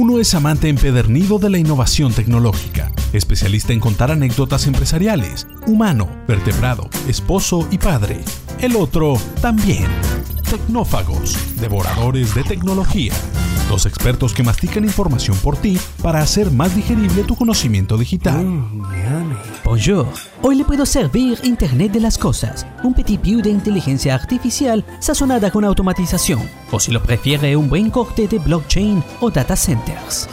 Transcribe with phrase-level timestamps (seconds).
[0.00, 6.88] Uno es amante empedernido de la innovación tecnológica, especialista en contar anécdotas empresariales, humano, vertebrado,
[7.08, 8.20] esposo y padre.
[8.60, 9.88] El otro también.
[10.48, 13.12] Tecnófagos, devoradores de tecnología.
[13.68, 18.46] Dos expertos que mastican información por ti para hacer más digerible tu conocimiento digital.
[19.68, 20.06] Bonjour.
[20.40, 25.50] Hoy le puedo servir Internet de las Cosas, un petit piu de inteligencia artificial sazonada
[25.50, 26.40] con automatización,
[26.70, 30.26] o si lo prefiere, un buen corte de blockchain o data centers.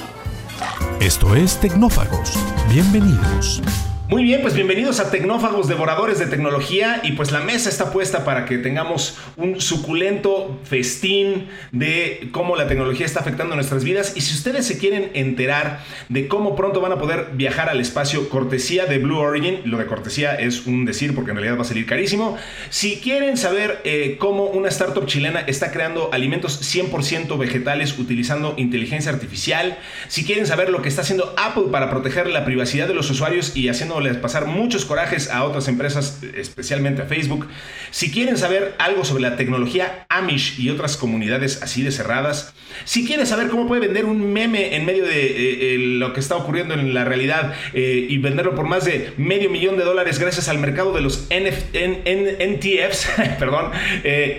[1.01, 2.31] Esto es Tecnófagos.
[2.71, 3.61] Bienvenidos.
[4.07, 7.01] Muy bien, pues bienvenidos a Tecnófagos Devoradores de Tecnología.
[7.03, 12.67] Y pues la mesa está puesta para que tengamos un suculento festín de cómo la
[12.67, 14.13] tecnología está afectando nuestras vidas.
[14.15, 15.79] Y si ustedes se quieren enterar
[16.09, 19.87] de cómo pronto van a poder viajar al espacio cortesía de Blue Origin, lo de
[19.87, 22.37] cortesía es un decir porque en realidad va a salir carísimo,
[22.69, 29.11] si quieren saber eh, cómo una startup chilena está creando alimentos 100% vegetales utilizando inteligencia
[29.11, 29.79] artificial,
[30.09, 33.57] si quieren saber lo que está haciendo Apple para proteger la privacidad de los usuarios
[33.57, 37.47] y haciendo pasar muchos corajes a otras empresas, especialmente a Facebook.
[37.91, 43.05] Si quieren saber algo sobre la tecnología Amish y otras comunidades así de cerradas, si
[43.05, 46.35] quieren saber cómo puede vender un meme en medio de eh, eh, lo que está
[46.35, 50.49] ocurriendo en la realidad eh, y venderlo por más de medio millón de dólares gracias
[50.49, 53.07] al mercado de los NTFs,
[53.39, 53.71] perdón,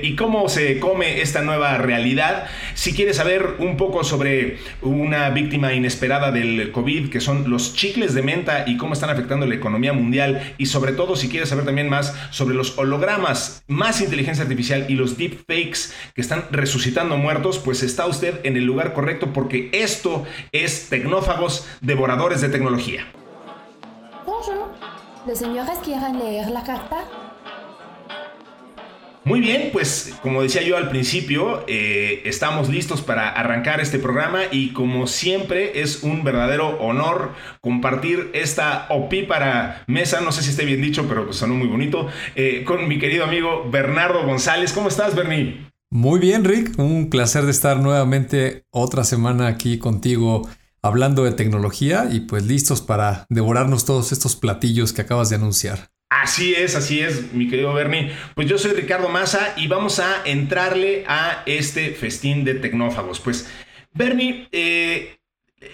[0.03, 5.73] y cómo se come esta nueva realidad, si quieres saber un poco sobre una víctima
[5.73, 9.93] inesperada del COVID, que son los chicles de menta y cómo están afectando la economía
[9.93, 14.87] mundial y sobre todo si quieres saber también más sobre los hologramas, más inteligencia artificial
[14.89, 19.71] y los deepfakes que están resucitando muertos, pues está usted en el lugar correcto porque
[19.73, 23.07] esto es Tecnófagos Devoradores de Tecnología.
[24.25, 24.69] Bonjour.
[25.27, 25.79] ¿Los señores
[26.51, 27.26] la carta?
[29.27, 34.43] Muy bien, pues como decía yo al principio, eh, estamos listos para arrancar este programa
[34.53, 40.65] y como siempre es un verdadero honor compartir esta opípara mesa, no sé si esté
[40.65, 44.73] bien dicho, pero pues sonó muy bonito, eh, con mi querido amigo Bernardo González.
[44.73, 45.73] ¿Cómo estás, Bernie?
[45.91, 46.79] Muy bien, Rick.
[46.79, 50.49] Un placer de estar nuevamente otra semana aquí contigo
[50.83, 55.96] hablando de tecnología y pues listos para devorarnos todos estos platillos que acabas de anunciar.
[56.09, 58.13] Así es, así es, mi querido Bernie.
[58.35, 63.19] Pues yo soy Ricardo Massa y vamos a entrarle a este festín de tecnófagos.
[63.19, 63.51] Pues,
[63.93, 65.19] Bernie, eh,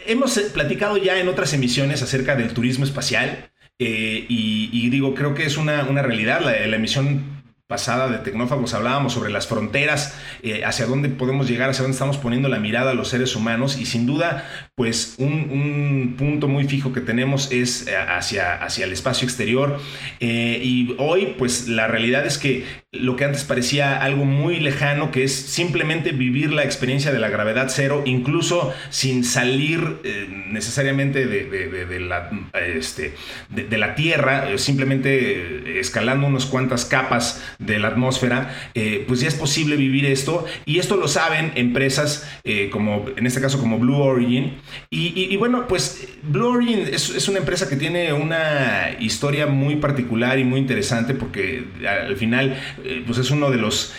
[0.06, 3.50] hemos platicado ya en otras emisiones acerca del turismo espacial.
[3.78, 6.41] Eh, y, digo, creo que es una, realidad.
[6.41, 11.82] La, emisión pasada de Tecnófagos hablábamos sobre las fronteras, eh, hacia dónde podemos llegar, hacia
[11.82, 16.49] dónde estamos poniendo la mirada a los seres humanos y sin duda, pues un, punto
[16.49, 19.78] muy fijo que tenemos es eh, hacia, hacia el espacio exterior.
[20.21, 25.11] Eh, y hoy pues la realidad es que lo que antes parecía algo muy lejano,
[25.11, 30.00] que es simplemente vivir la experiencia de la gravedad cero, incluso sin salir
[30.49, 33.15] necesariamente de, la, este,
[33.49, 39.34] de la Tierra, simplemente escalando unas cuantas capas de la atmósfera, eh, pues ya es
[39.34, 40.44] posible vivir esto.
[40.65, 44.55] Y esto lo saben empresas eh, como en este caso como Blue Origin
[44.91, 50.45] y, bueno pues Blue Origin es, una empresa que tiene una historia muy particular y
[50.45, 53.95] muy interesante porque al final eh, pues es uno de los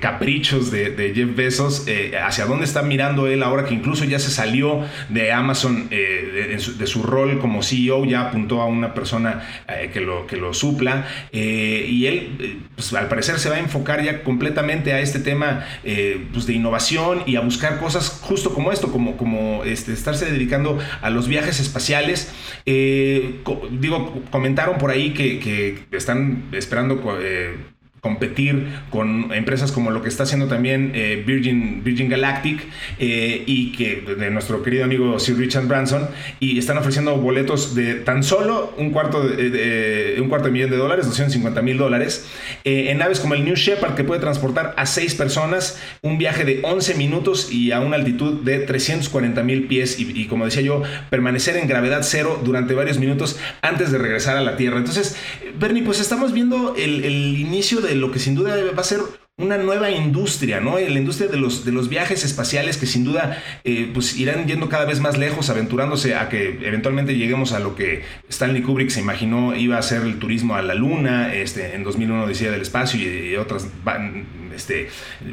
[0.00, 1.86] caprichos de, Jeff Bezos
[2.22, 7.02] hacia dónde está mirando él ahora que incluso ya se salió de Amazon de, su,
[7.02, 9.42] rol como CEO ya apuntó a una persona
[9.92, 14.22] que, lo, que lo supla y él pues, al parecer se va a enfocar ya
[14.22, 18.90] completamente a este tema eh, pues de innovación y a buscar cosas justo como esto,
[18.90, 22.30] como, como este, estarse dedicando a los viajes espaciales.
[22.66, 27.56] Eh, digo, comentaron por ahí que, que están esperando eh,
[28.04, 32.60] competir con empresas como lo que está haciendo también eh, Virgin, Virgin Galactic
[32.98, 37.94] eh, y que de nuestro querido amigo Sir Richard Branson y están ofreciendo boletos de
[37.94, 42.28] tan solo un cuarto de, un cuarto de millón de dólares, 250 mil dólares,
[42.64, 46.44] eh, en naves como el New Shepard que puede transportar a seis personas, un viaje
[46.44, 50.82] de 11 minutos y a una altitud de 340 mil pies y, como decía yo,
[51.08, 54.76] permanecer en gravedad cero durante varios minutos antes de regresar a la Tierra.
[54.76, 55.16] Entonces,
[55.58, 59.00] Bernie, pues estamos viendo el, el inicio de lo que sin duda va a ser
[59.36, 60.78] una nueva industria, ¿no?
[60.78, 64.68] La industria de los, de los viajes espaciales que sin duda eh, pues irán yendo
[64.68, 69.00] cada vez más lejos, aventurándose a que eventualmente lleguemos a lo que Stanley Kubrick se
[69.00, 73.00] imaginó iba a ser el turismo a la Luna, este, en 2001 decía del espacio
[73.00, 73.66] y, otras
[74.54, 74.88] este,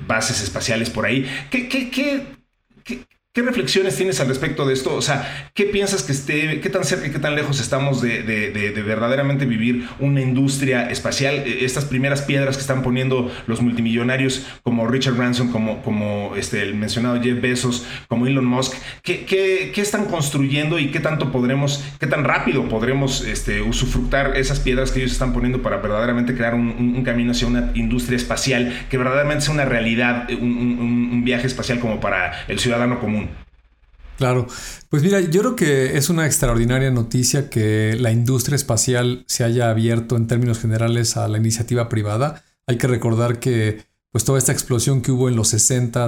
[0.08, 1.30] bases espaciales por ahí.
[1.52, 2.26] ¿Qué, qué, qué
[2.84, 4.94] ¿Qué reflexiones tienes al respecto de esto?
[4.94, 8.84] O sea, ¿qué piensas que esté, qué tan cerca y qué tan lejos estamos de,
[8.86, 11.36] verdaderamente vivir una industria espacial?
[11.46, 16.76] E, estas primeras piedras que están poniendo los multimillonarios como Richard Branson, como, este, el
[16.76, 22.08] mencionado Jeff Bezos, como Elon Musk, ¿qué, qué, están construyendo y qué tanto podremos, qué
[22.08, 27.02] tan rápido podremos este, usufructar esas piedras que ellos están poniendo para verdaderamente crear un,
[27.06, 32.46] camino hacia una industria espacial que verdaderamente sea una realidad, un viaje espacial como para
[32.48, 33.22] el ciudadano común?
[34.22, 34.46] Claro,
[34.90, 39.72] pues mira, yo creo que es una extraordinaria noticia que la industria espacial se haya
[39.72, 42.44] abierto en términos generales a la iniciativa privada.
[42.68, 46.08] Hay que recordar que pues toda esta explosión que hubo en los 60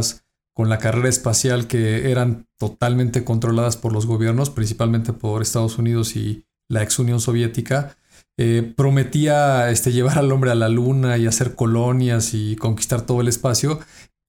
[0.54, 6.16] con la carrera espacial que eran totalmente controladas por los gobiernos, principalmente por Estados Unidos
[6.16, 7.98] y la ex Unión Soviética,
[8.38, 13.22] eh, prometía este, llevar al hombre a la luna y hacer colonias y conquistar todo
[13.22, 13.80] el espacio.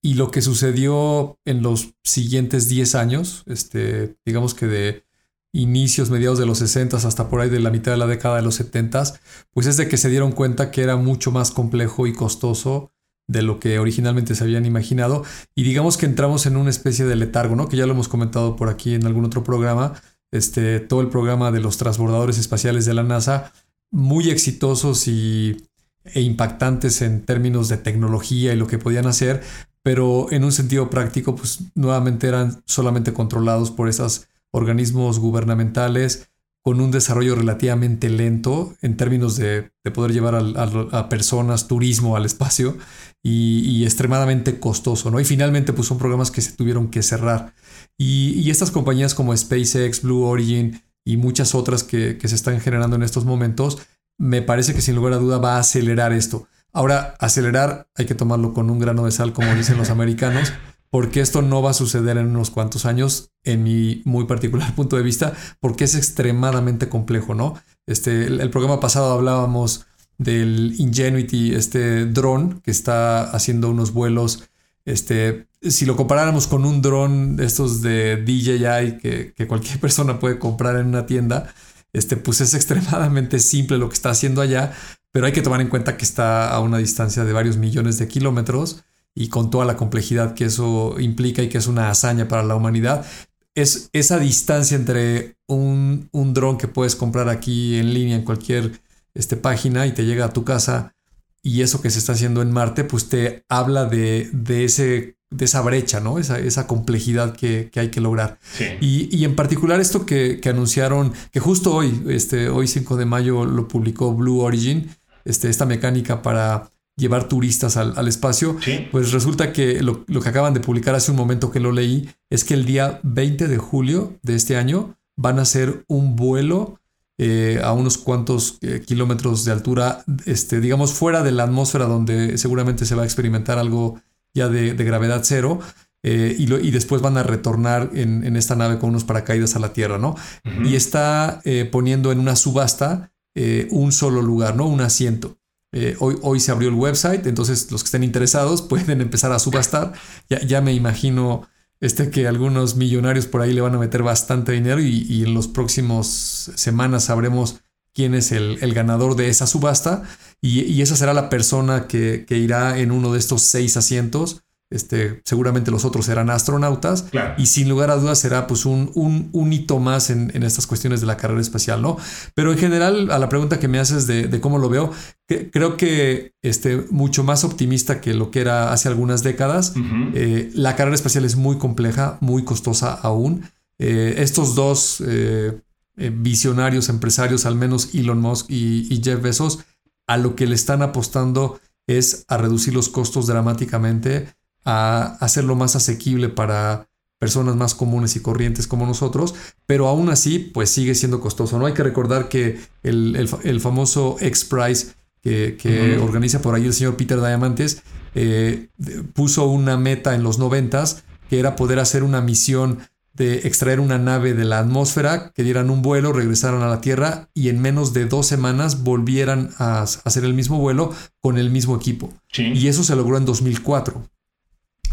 [0.05, 5.03] Y lo que sucedió en los siguientes 10 años, este, digamos que de
[5.51, 8.43] inicios, mediados de los 60 hasta por ahí de la mitad de la década de
[8.43, 9.01] los 70,
[9.49, 12.91] pues es de que se dieron cuenta que era mucho más complejo y costoso
[13.25, 15.23] de lo que originalmente se habían imaginado.
[15.55, 17.67] Y digamos que entramos en una especie de letargo, ¿no?
[17.67, 19.99] Que ya lo hemos comentado por aquí en algún otro programa.
[20.31, 23.53] Este, todo el programa de los transbordadores espaciales de la NASA,
[23.89, 25.57] muy exitosos y,
[26.03, 29.41] e impactantes en términos de tecnología y lo que podían hacer,
[29.85, 36.27] pero en un sentido práctico, pues nuevamente eran solamente controlados por esos organismos gubernamentales
[36.63, 42.79] con un desarrollo relativamente lento en términos de, poder llevar a, personas, turismo al espacio
[43.21, 45.19] y, extremadamente costoso, ¿no?
[45.19, 47.53] Y finalmente, pues son programas que se tuvieron que cerrar.
[47.95, 52.95] Y, estas compañías como SpaceX, Blue Origin y muchas otras que, que se están generando
[52.95, 53.77] en estos momentos,
[54.17, 56.47] me parece que sin lugar a duda va a acelerar esto.
[56.75, 60.51] Ahora, acelerar hay que tomarlo con un grano de sal, como dicen los americanos,
[60.89, 64.97] porque esto no va a suceder en unos cuantos años, en mi muy particular punto
[64.97, 65.31] de vista,
[65.61, 67.55] porque es extremadamente complejo, ¿no?
[67.87, 69.85] Este, el, programa pasado hablábamos
[70.17, 74.43] del Ingenuity, este dron que está haciendo unos vuelos.
[74.83, 80.19] Este, si lo comparáramos con un dron de estos de DJI que, que, cualquier persona
[80.19, 81.53] puede comprar en una tienda,
[81.93, 84.73] este, pues es extremadamente simple lo que está haciendo allá,
[85.15, 88.05] pero hay que tomar en cuenta que está a una distancia de varios millones de
[88.05, 88.83] kilómetros
[89.13, 92.53] y con toda la complejidad que eso implica y que es una hazaña para la
[92.53, 93.05] humanidad.
[93.53, 98.81] Es esa distancia entre un, un dron que puedes comprar aquí en línea en cualquier
[99.13, 100.93] este, página y te llega a tu casa
[101.41, 105.45] y eso que se está haciendo en Marte, pues te habla de, de ese de
[105.45, 106.17] esa brecha, ¿no?
[106.19, 108.39] Esa, esa complejidad que, hay que lograr.
[108.79, 113.67] Y, en particular esto que, anunciaron, que justo hoy, este, hoy 5 de mayo lo
[113.67, 114.89] publicó Blue Origin,
[115.25, 118.57] este, esta mecánica para llevar turistas al, espacio,
[118.91, 122.45] pues resulta que lo, que acaban de publicar hace un momento que lo leí es
[122.45, 126.79] que el día 20 de julio de este año van a hacer un vuelo
[127.17, 132.37] eh, a unos cuantos eh, kilómetros de altura, este, digamos fuera de la atmósfera donde
[132.37, 134.01] seguramente se va a experimentar algo
[134.33, 135.59] ya de, gravedad cero.
[136.07, 139.73] Eh, y, y, después van a retornar en, esta nave con unos paracaídas a la
[139.73, 140.15] Tierra, ¿no?
[140.63, 141.41] Y está
[141.71, 144.65] poniendo en una subasta eh, un solo lugar, ¿no?
[144.67, 145.37] Un asiento.
[145.71, 149.39] Eh, hoy, hoy se abrió el website, entonces los que estén interesados pueden empezar a
[149.39, 149.93] subastar.
[150.29, 151.47] Ya, ya me imagino
[151.81, 155.47] este, que algunos millonarios por ahí le van a meter bastante dinero y, en los
[155.47, 156.07] próximos
[156.55, 157.59] semanas sabremos
[157.93, 160.03] quién es el, ganador de esa subasta
[160.41, 165.21] y, esa será la persona que, que, irá en uno de estos seis asientos este,
[165.25, 167.05] seguramente los otros serán astronautas
[167.37, 171.07] y sin lugar a dudas será pues un, un, hito más en, estas cuestiones de
[171.07, 171.97] la carrera espacial, ¿no?
[172.33, 174.91] Pero en general, a la pregunta que me haces de, cómo lo veo,
[175.27, 179.73] creo que este, mucho más optimista que lo que era hace algunas décadas.
[180.13, 183.43] Eh, la carrera espacial es muy compleja, muy costosa aún.
[183.77, 185.61] Eh, estos dos eh,
[185.95, 189.59] visionarios empresarios, al menos Elon Musk y, y Jeff Bezos,
[190.07, 194.27] a lo que le están apostando es a reducir los costos dramáticamente
[194.65, 200.39] a hacerlo más asequible para personas más comunes y corrientes como nosotros, pero aún así,
[200.39, 201.57] pues sigue siendo costoso.
[201.57, 204.87] No hay que recordar que el, famoso X-Prize
[205.21, 208.67] que, organiza por ahí el señor Peter Diamantes eh,
[209.13, 212.79] puso una meta en los noventas que era poder hacer una misión
[213.13, 217.29] de extraer una nave de la atmósfera, que dieran un vuelo, regresaran a la Tierra
[217.33, 221.77] y en menos de dos semanas volvieran a hacer el mismo vuelo con el mismo
[221.77, 222.13] equipo.
[222.37, 224.03] Y eso se logró en 2004.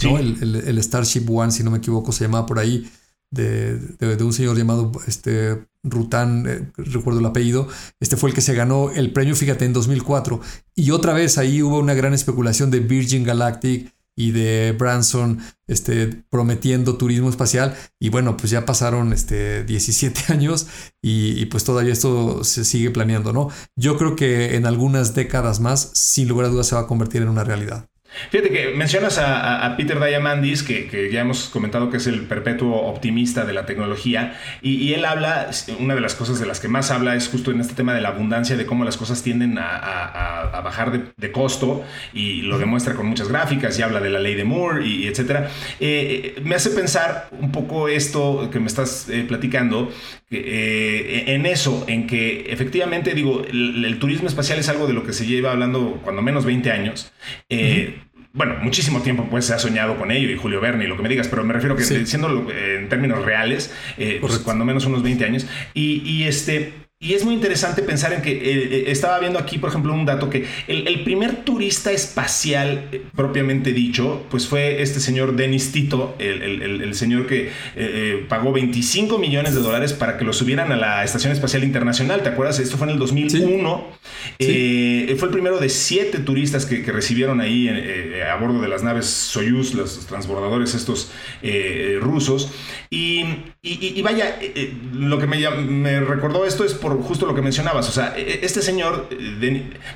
[0.04, 2.90] El, Starship One, si no me equivoco, se llamaba por ahí,
[3.30, 3.78] de,
[4.20, 7.66] un señor llamado este, Rutan, eh, recuerdo el apellido,
[7.98, 10.40] este fue el que se ganó el premio, fíjate, en 2004.
[10.74, 16.08] Y otra vez ahí hubo una gran especulación de Virgin Galactic y de Branson este,
[16.28, 17.74] prometiendo turismo espacial.
[17.98, 20.66] Y bueno, pues ya pasaron este, 17 años
[21.00, 23.48] y, y, pues todavía esto se sigue planeando, ¿no?
[23.76, 27.22] Yo creo que en algunas décadas más, sin lugar a dudas, se va a convertir
[27.22, 27.88] en una realidad.
[28.30, 33.44] Fíjate que mencionas a, Peter Diamandis, que, ya hemos comentado que es el perpetuo optimista
[33.44, 37.14] de la tecnología, y, él habla, una de las cosas de las que más habla
[37.16, 41.14] es justo en este tema de la abundancia, de cómo las cosas tienden a, bajar
[41.16, 44.86] de, costo, y lo demuestra con muchas gráficas, y habla de la ley de Moore,
[44.86, 45.50] y, etcétera.
[45.80, 49.90] Eh, me hace pensar un poco esto que me estás eh, platicando,
[50.30, 55.12] eh, en eso, en que efectivamente, digo, el, turismo espacial es algo de lo que
[55.12, 57.12] se lleva hablando cuando menos 20 años
[58.34, 61.08] bueno, muchísimo tiempo pues se ha soñado con ello y Julio Berni, lo que me
[61.08, 65.24] digas, pero me refiero que siendo en términos reales, eh, pues, cuando menos unos 20
[65.24, 65.46] años.
[65.74, 69.58] Y, y este, y es muy interesante pensar en que eh, eh, estaba viendo aquí,
[69.58, 75.00] por ejemplo, un dato que el, primer turista espacial eh, propiamente dicho, pues fue este
[75.00, 77.50] señor Denis Tito, el, señor que
[78.28, 82.22] pagó 25 millones de dólares para que lo subieran a la Estación Espacial Internacional.
[82.22, 82.60] ¿Te acuerdas?
[82.60, 83.88] Esto fue en el 2001.
[84.38, 84.46] fue
[85.08, 90.06] el primero de siete turistas que, recibieron ahí a bordo de las naves Soyuz, los
[90.06, 91.10] transbordadores estos
[92.00, 92.52] rusos.
[92.90, 93.24] Y,
[94.02, 94.38] vaya,
[94.92, 97.88] lo que me, me recordó esto es por justo lo que mencionabas.
[97.88, 99.08] O sea, e, e, este señor,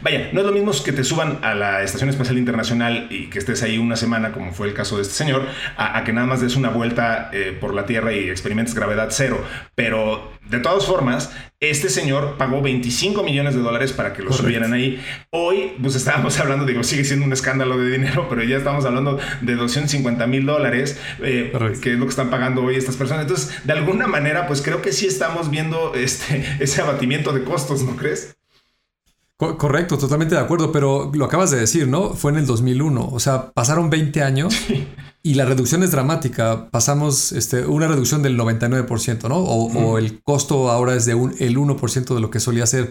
[0.03, 3.39] vaya, no es lo mismo que te suban a la Estación Espacial Internacional y que
[3.39, 6.41] estés ahí una semana, como fue el caso de este señor, a, que nada más
[6.41, 9.43] des una vuelta eh, por la Tierra y experimentes gravedad cero.
[9.75, 14.75] Pero de todas formas, este señor pagó 25 millones de dólares para que lo subieran
[14.75, 15.03] ahí.
[15.31, 19.19] Hoy, pues estábamos hablando, digo, sigue siendo un escándalo de dinero, pero ya estamos hablando
[19.41, 23.23] de 250 mil dólares, eh, que es lo que están pagando hoy estas personas.
[23.23, 27.83] Entonces, de alguna manera, pues creo que sí estamos viendo este, ese abatimiento de costos,
[27.83, 28.36] ¿no crees?
[29.39, 32.15] Correcto, totalmente de acuerdo, pero lo acabas de decir, ¿no?
[32.15, 34.55] Fue en el 2001, o sea, pasaron 20 años
[35.23, 36.71] y la reducción es dramática.
[36.71, 39.37] Pasamos este, una reducción del 99%, ¿no?
[39.37, 42.91] O, el costo ahora es de un, el 1% de lo que solía ser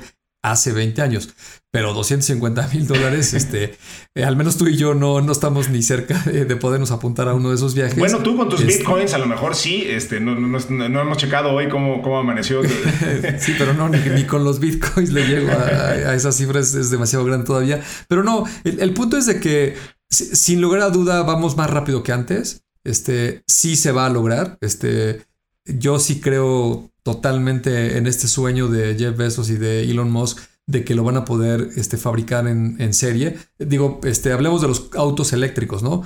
[0.52, 1.30] hace 20 años.
[1.72, 3.76] Pero 250 mil dólares, este,
[4.16, 7.34] eh, al menos tú y yo no, no estamos ni cerca de, podernos apuntar a
[7.34, 7.98] uno de esos viajes.
[7.98, 10.60] Bueno, tú con tus este bitcoins a lo mejor sí, este, no, no,
[10.90, 12.62] no, hemos checado hoy cómo, cómo amaneció.
[13.40, 17.46] sí, pero no, ni, con los bitcoins le llego a, esas cifras, es demasiado grande
[17.46, 17.82] todavía.
[18.08, 19.76] Pero no, el, punto es de que
[20.10, 22.64] sin lugar a duda vamos más rápido que antes.
[22.86, 24.58] Este, sí se va a lograr.
[24.62, 25.26] Este,
[25.66, 30.84] yo sí creo totalmente en este sueño de Jeff Bezos y de Elon Musk de
[30.84, 33.38] que lo van a poder este, fabricar en, serie.
[33.60, 36.02] Digo, este, hablemos de los autos eléctricos, ¿no?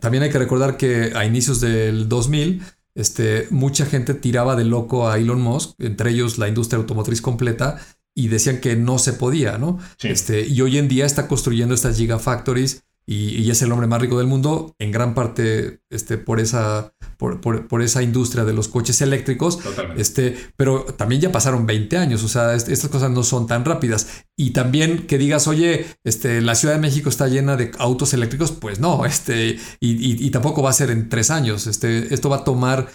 [0.00, 2.60] También hay que recordar que a inicios del 2000,
[2.96, 7.78] este, mucha gente tiraba de loco a Elon Musk, entre ellos la industria automotriz completa,
[8.12, 9.78] y decían que no se podía, ¿no?
[10.02, 14.18] Este, y hoy en día está construyendo estas gigafactories y, es el hombre más rico
[14.18, 19.58] del mundo, en gran parte este, por, esa, por, esa industria de los coches eléctricos.
[19.96, 24.24] Este, pero también ya pasaron 20 años, o sea, estas cosas no son tan rápidas.
[24.36, 28.52] Y también que digas, oye, este, la Ciudad de México está llena de autos eléctricos,
[28.52, 31.66] pues no, este, y, tampoco va a ser en tres años.
[31.66, 32.88] Este, esto va a tomar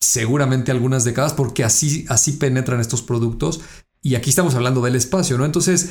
[0.00, 3.60] seguramente algunas décadas porque así, así penetran estos productos.
[4.02, 5.46] Y aquí estamos hablando del espacio, ¿no?
[5.46, 5.90] Entonces,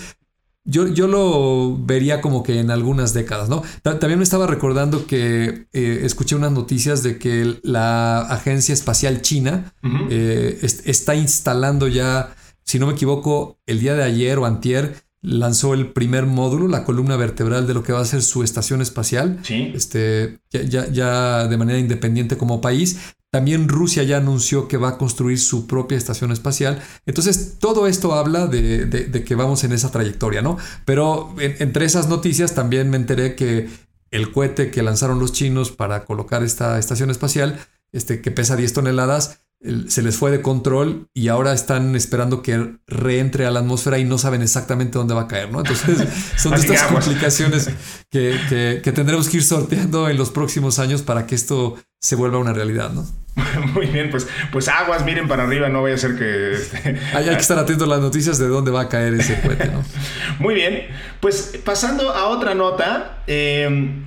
[0.63, 3.63] yo, yo, lo vería como que en algunas décadas, ¿no?
[3.81, 9.73] También me estaba recordando que eh, escuché unas noticias de que la Agencia Espacial China
[10.09, 15.73] eh, está instalando ya, si no me equivoco, el día de ayer o antier, lanzó
[15.73, 19.39] el primer módulo, la columna vertebral de lo que va a ser su estación espacial.
[19.43, 19.71] Sí.
[19.75, 23.15] Este, ya, ya, de manera independiente como país.
[23.31, 26.81] También Rusia ya anunció que va a construir su propia estación espacial.
[27.05, 30.57] Entonces, todo esto habla de, que vamos en esa trayectoria, ¿no?
[30.85, 33.69] Pero entre esas noticias también me enteré que
[34.11, 37.57] el cohete que lanzaron los chinos para colocar esta estación espacial,
[37.93, 39.41] este, que pesa 10 toneladas,
[39.87, 44.03] se les fue de control y ahora están esperando que reentre a la atmósfera y
[44.05, 45.59] no saben exactamente dónde va a caer, ¿no?
[45.59, 46.07] Entonces
[46.37, 47.69] son estas complicaciones
[48.09, 52.53] que, tendremos que ir sorteando en los próximos años para que esto se vuelva una
[52.53, 53.05] realidad, ¿no?
[53.73, 56.51] Muy bien, pues, pues aguas, miren para arriba, no vaya a ser que...
[56.51, 59.67] Este, hay, que estar atentos a las noticias de dónde va a caer ese cohete,
[59.67, 59.83] ¿no?
[60.39, 60.87] Muy bien,
[61.19, 64.03] pues pasando a otra nota, eh,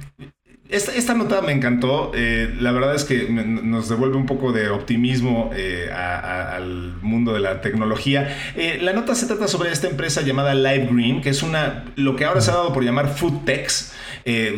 [0.74, 2.12] esta, nota me encantó.
[2.14, 7.40] Eh, la verdad es que nos devuelve un poco de optimismo eh, al mundo de
[7.40, 8.36] la tecnología.
[8.56, 12.16] Eh, la nota se trata sobre esta empresa llamada Live Green, que es una lo
[12.16, 13.92] que ahora se ha dado por llamar Food Techs.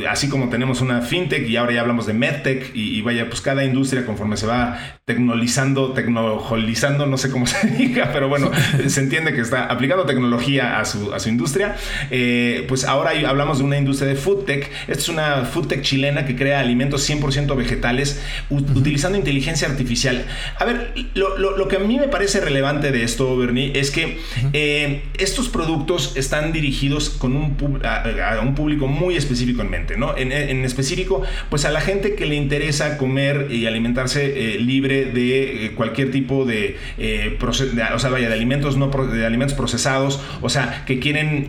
[0.09, 3.65] Así como tenemos una fintech y ahora ya hablamos de medtech y, vaya, pues cada
[3.65, 8.51] industria conforme se va tecnologizando, tecnologizando, no sé cómo se diga, pero bueno,
[8.87, 11.77] se entiende que está aplicando tecnología a su, a su industria.
[12.69, 14.71] pues ahora hablamos de una industria de food tech.
[14.89, 18.21] Esta es una food tech chilena que crea alimentos 100% vegetales
[18.51, 20.25] utilizando inteligencia artificial.
[20.59, 24.21] A ver, lo, que a mí me parece relevante de esto, Bernie, es que
[24.53, 30.17] eh, estos productos están dirigidos con un, a, un público muy específico en mente, ¿no?
[30.17, 30.33] En,
[30.65, 35.73] específico, pues a la gente que le interesa comer y alimentarse eh, libre de eh,
[35.75, 36.77] cualquier tipo de,
[37.41, 41.47] o sea, vaya, de alimentos, no, de alimentos procesados, o sea, que quieren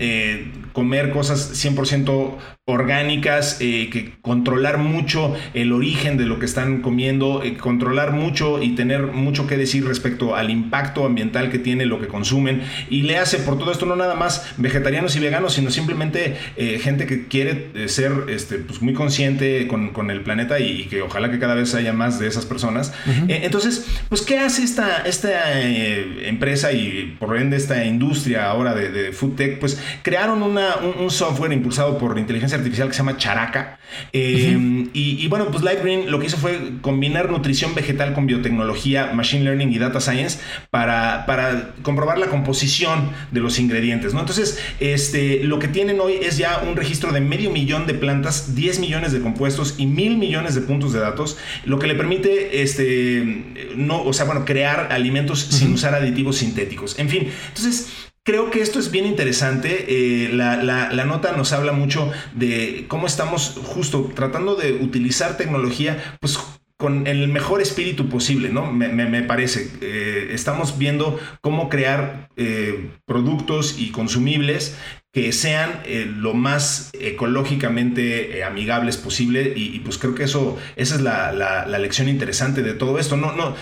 [0.74, 7.42] comer cosas 100% orgánicas, eh, que controlar mucho el origen de lo que están comiendo,
[7.42, 12.02] eh, controlar mucho y tener mucho que decir respecto al impacto ambiental que tiene lo
[12.02, 12.64] que consumen.
[12.90, 16.78] Y le hace por todo esto no nada más vegetarianos y veganos, sino simplemente eh,
[16.84, 21.40] gente que quiere ser este, pues muy consciente con, el planeta y, que ojalá que
[21.40, 22.94] cada vez haya más de esas personas.
[23.30, 29.14] entonces, pues, ¿qué hace esta, esta empresa y por ende esta industria ahora de, de
[29.14, 29.60] food tech?
[29.60, 33.80] Pues crearon una, un software impulsado por inteligencia artificial que se llama Characa.
[34.12, 39.12] Eh, y, bueno, pues Light Green lo que hizo fue combinar nutrición vegetal con biotecnología,
[39.14, 44.14] machine learning y data science para, para comprobar la composición de los ingredientes.
[44.14, 44.20] ¿no?
[44.20, 48.56] Entonces, este, lo que tienen hoy es ya un registro de medio millón de plantas,
[48.56, 52.62] 10 millones de compuestos y mil millones de puntos de datos, lo que le permite
[52.62, 56.98] este, no, o sea, bueno, crear alimentos sin usar aditivos sintéticos.
[57.00, 59.86] En fin, entonces Creo que esto es bien interesante.
[59.88, 66.38] Eh, la, nota nos habla mucho de cómo estamos justo tratando de utilizar tecnología, pues
[66.76, 68.70] con el mejor espíritu posible, ¿no?
[68.70, 69.72] Me, parece.
[69.80, 74.78] Eh, estamos viendo cómo crear eh, productos y consumibles
[75.14, 81.02] que sean eh, lo más ecológicamente amigables posible y, pues creo que eso, esa es
[81.02, 83.18] la, lección interesante de todo esto.
[83.18, 83.56] No, no,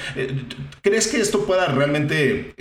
[0.81, 2.55] ¿Crees que esto pueda realmente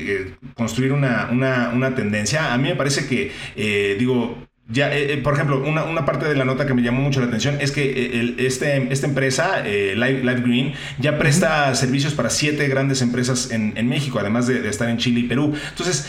[0.55, 2.53] construir una, una, tendencia?
[2.53, 6.45] A mí me parece que, digo, ya, eh, eh, por ejemplo, una, parte de la
[6.47, 10.73] nota que me llamó mucho la atención es que eh, este, esta empresa, Live, Green,
[10.99, 15.23] ya presta servicios para siete grandes empresas en, México, además de, estar en Chile y
[15.25, 15.55] Perú.
[15.71, 16.09] Entonces,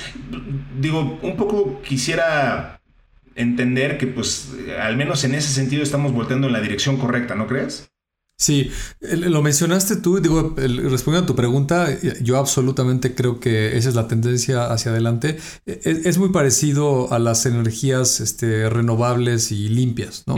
[0.80, 2.80] digo, un poco quisiera
[3.36, 7.48] entender que, pues, al menos en ese sentido estamos volteando en la dirección correcta, ¿no
[7.48, 7.90] crees?
[8.38, 11.88] Sí, lo mencionaste tú, digo, respondiendo a tu pregunta,
[12.22, 15.38] yo absolutamente creo que esa es la tendencia hacia adelante.
[15.66, 20.36] E, e, es, muy parecido a las energías este, renovables y limpias, ¿no?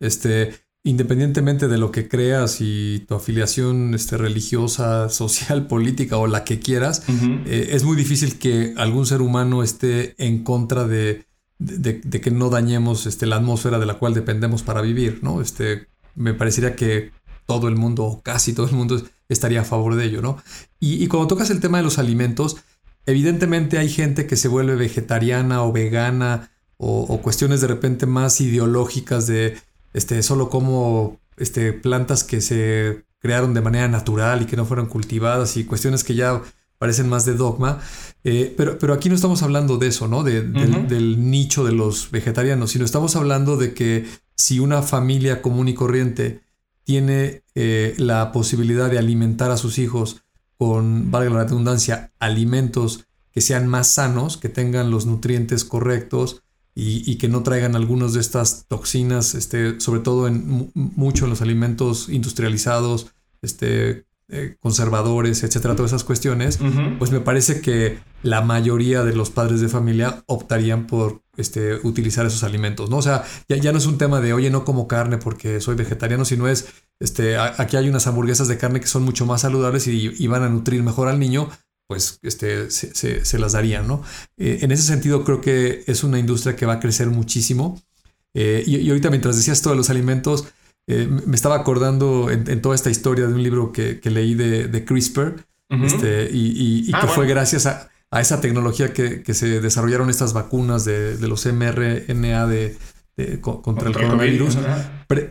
[0.00, 0.54] Este,
[0.84, 6.60] independientemente de lo que creas y tu afiliación este, religiosa, social, política o la que
[6.60, 7.02] quieras,
[7.46, 11.26] eh, es muy difícil que algún ser humano esté en contra de,
[11.58, 15.42] de, que no dañemos este, la atmósfera de la cual dependemos para vivir, ¿no?
[15.42, 17.12] Este, me parecería que
[17.46, 20.38] todo el mundo o casi todo el mundo estaría a favor de ello, ¿no?
[20.80, 22.58] Y, cuando tocas el tema de los alimentos,
[23.06, 29.26] evidentemente hay gente que se vuelve vegetariana o vegana o, cuestiones de repente más ideológicas
[29.26, 29.56] de
[29.94, 34.86] este, solo como este, plantas que se crearon de manera natural y que no fueron
[34.86, 36.42] cultivadas y cuestiones que ya
[36.78, 37.80] parecen más de dogma.
[38.24, 40.22] Eh, pero, pero aquí no estamos hablando de eso, ¿no?
[40.22, 45.68] del, del, nicho de los vegetarianos, sino estamos hablando de que si una familia común
[45.68, 46.43] y corriente
[46.84, 50.22] tiene eh, la posibilidad de alimentar a sus hijos
[50.56, 56.42] con, valga la redundancia, alimentos que sean más sanos, que tengan los nutrientes correctos
[56.76, 61.40] y, que no traigan algunas de estas toxinas, este, sobre todo en mucho en los
[61.40, 66.58] alimentos industrializados, este, eh, conservadores, etcétera, todas esas cuestiones,
[66.98, 72.24] pues me parece que la mayoría de los padres de familia optarían por este, utilizar
[72.24, 72.96] esos alimentos, ¿no?
[72.96, 76.24] O sea, ya, no es un tema de, oye, no como carne porque soy vegetariano,
[76.24, 76.68] sino es,
[77.00, 80.48] este, aquí hay unas hamburguesas de carne que son mucho más saludables y, van a
[80.48, 81.50] nutrir mejor al niño,
[81.86, 84.02] pues este, se, las darían, ¿no?
[84.38, 87.82] Eh, en ese sentido creo que es una industria que va a crecer muchísimo.
[88.32, 90.46] Eh, y, y, ahorita mientras decías todo de los alimentos,
[90.86, 95.46] eh, me estaba acordando en, toda esta historia de un libro que, leí de, CRISPR,
[95.70, 101.16] este, y, ah, que fue gracias a, esa tecnología que, se desarrollaron estas vacunas de,
[101.26, 102.76] los mRNA de,
[103.40, 104.58] contra, el coronavirus.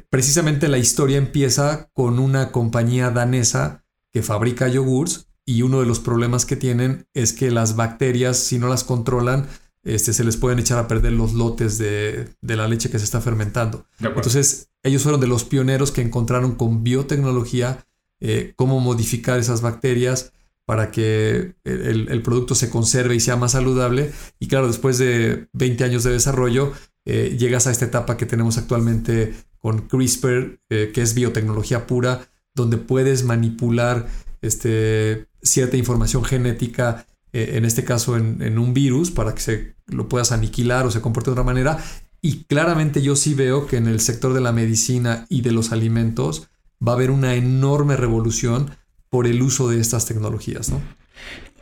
[0.09, 5.99] precisamente la historia empieza con una compañía danesa que fabrica yogurts y uno de los
[5.99, 9.47] problemas que tienen es que las bacterias, si no las controlan,
[9.83, 13.21] este, se les pueden echar a perder los lotes de, la leche que se está
[13.21, 13.85] fermentando.
[13.99, 17.85] Entonces, ellos fueron de los pioneros que encontraron con biotecnología
[18.19, 20.31] eh, cómo modificar esas bacterias
[20.65, 24.11] para que el, producto se conserve y sea más saludable.
[24.39, 26.71] Y claro, después de 20 años de desarrollo,
[27.05, 32.29] eh, llegas a esta etapa que tenemos actualmente con CRISPR, eh, que es biotecnología pura,
[32.55, 34.07] donde puedes manipular
[34.41, 40.07] este, cierta información genética eh, en este caso en, un virus, para que se lo
[40.07, 41.83] puedas aniquilar o se comporte de otra manera.
[42.21, 45.71] Y claramente yo sí veo que en el sector de la medicina y de los
[45.71, 46.47] alimentos
[46.85, 48.77] va a haber una enorme revolución
[49.09, 50.79] por el uso de estas tecnologías, ¿no?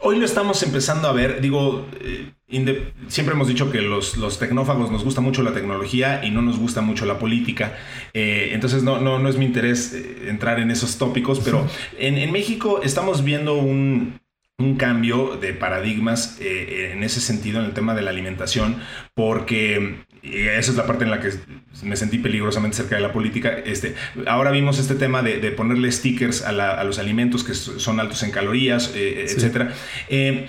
[0.04, 2.32] Hoy lo estamos empezando a ver, digo, eh,
[3.08, 6.58] siempre hemos dicho que los, los, tecnófagos nos gusta mucho la tecnología y no nos
[6.58, 7.78] gusta mucho la política,
[8.14, 11.68] eh, entonces no, no, no, es mi interés entrar en esos tópicos, pero
[12.00, 14.21] en, en México estamos viendo un,
[14.62, 18.78] un cambio de paradigmas en ese sentido en el tema de la alimentación,
[19.14, 21.32] porque y esa es la parte en la que
[21.84, 23.58] me sentí peligrosamente cerca de la política.
[23.66, 23.96] Este,
[24.28, 28.94] ahora vimos este tema de, ponerle stickers a, los alimentos que son altos en calorías,
[28.96, 29.74] eh, etcétera.
[30.10, 30.48] Eh,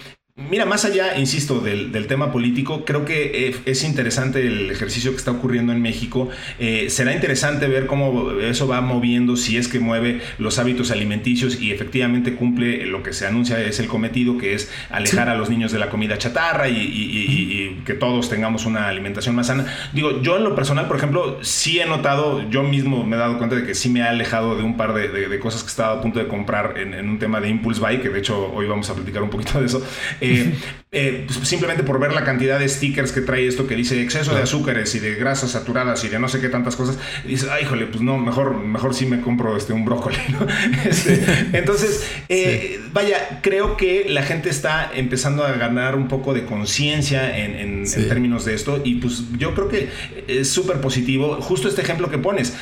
[0.51, 5.17] Mira, más allá, insisto, del, tema político, creo que eh, es interesante el ejercicio que
[5.17, 6.29] está ocurriendo en México.
[6.59, 11.61] Eh, será interesante ver cómo eso va moviendo, si es que mueve los hábitos alimenticios
[11.61, 15.49] y efectivamente cumple lo que se anuncia es el cometido, que es alejar a los
[15.49, 19.67] niños de la comida chatarra y, que todos tengamos una alimentación más sana.
[19.93, 23.39] Digo, yo en lo personal, por ejemplo, sí he notado, yo mismo me he dado
[23.39, 26.01] cuenta de que sí me ha alejado de un par de, cosas que estaba a
[26.01, 28.89] punto de comprar en, en un tema de Impulse Buy, que de hecho hoy vamos
[28.91, 29.83] a platicar un poquito de eso.
[30.21, 30.32] Eh,
[30.93, 34.35] eh, pues simplemente por ver la cantidad de stickers que trae esto que dice exceso
[34.35, 37.65] de azúcares y de grasas saturadas y de no sé qué tantas cosas, dices, ay,
[37.65, 40.17] híjole, pues no, mejor, mejor sí me compro este, un brócoli.
[40.85, 46.45] Este, entonces, eh, vaya, creo que la gente está empezando a ganar un poco de
[46.45, 49.89] conciencia en, términos de esto y pues yo creo que
[50.29, 51.41] es súper positivo.
[51.41, 52.55] Justo este ejemplo que pones,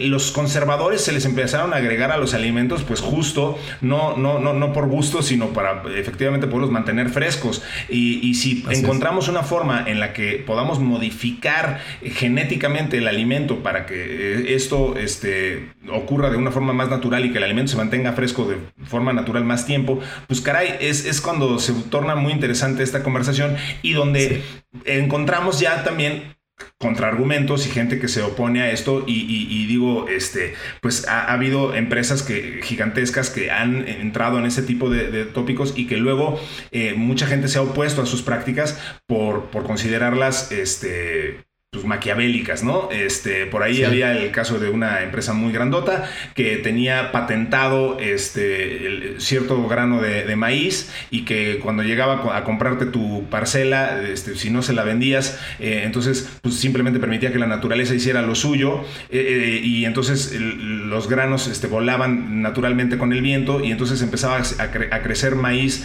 [0.00, 4.52] los conservadores se les empezaron a agregar a los alimentos, pues justo, no, no, no,
[4.52, 7.62] no por gusto, sino para efectivamente poderlos mantener frescos.
[7.88, 13.94] Y, si encontramos una forma en la que podamos modificar genéticamente el alimento para que
[13.94, 18.12] eh, esto este, ocurra de una forma más natural y que el alimento se mantenga
[18.12, 22.82] fresco de forma natural más tiempo, pues caray, es, es cuando se torna muy interesante
[22.82, 24.42] esta conversación y donde
[24.84, 26.37] encontramos ya también
[26.78, 32.22] contraargumentos y gente que se opone a esto y, digo, este, pues ha, habido empresas
[32.22, 36.40] que, gigantescas que han entrado en ese tipo de, tópicos y que luego
[36.70, 42.64] eh, mucha gente se ha opuesto a sus prácticas por, por considerarlas este, pues, maquiavélicas,
[42.64, 42.88] ¿no?
[42.90, 49.16] Este, por ahí había el caso de una empresa muy grandota que tenía patentado este,
[49.18, 54.62] cierto grano de, maíz y que cuando llegaba a comprarte tu parcela, este, si no
[54.62, 59.58] se la vendías, eh, entonces pues, simplemente permitía que la naturaleza hiciera lo suyo eh,
[59.58, 65.02] eh, y entonces los granos este, volaban naturalmente con el viento y entonces empezaba a,
[65.02, 65.84] crecer maíz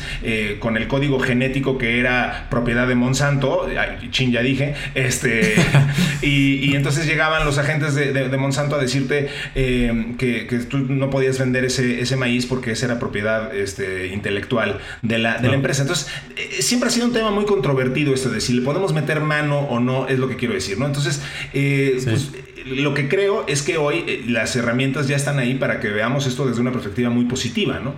[0.60, 3.67] con el código genético que era propiedad de Monsanto,
[4.12, 5.56] chin ya dije, este...
[6.22, 11.65] y, entonces llegaban los agentes de, Monsanto a decirte eh, que, tú no podías vender
[11.65, 15.82] ese, ese maíz porque esa era propiedad este, intelectual de la, de la empresa.
[15.82, 19.22] Entonces, eh, siempre ha sido un tema muy controvertido esto de si le podemos meter
[19.22, 20.86] mano o no, es lo que quiero decir, ¿no?
[20.86, 21.22] Entonces,
[21.54, 22.32] eh, pues,
[22.65, 26.46] lo que creo es que hoy las herramientas ya están ahí para que veamos esto
[26.46, 27.96] desde una perspectiva muy positiva, ¿no?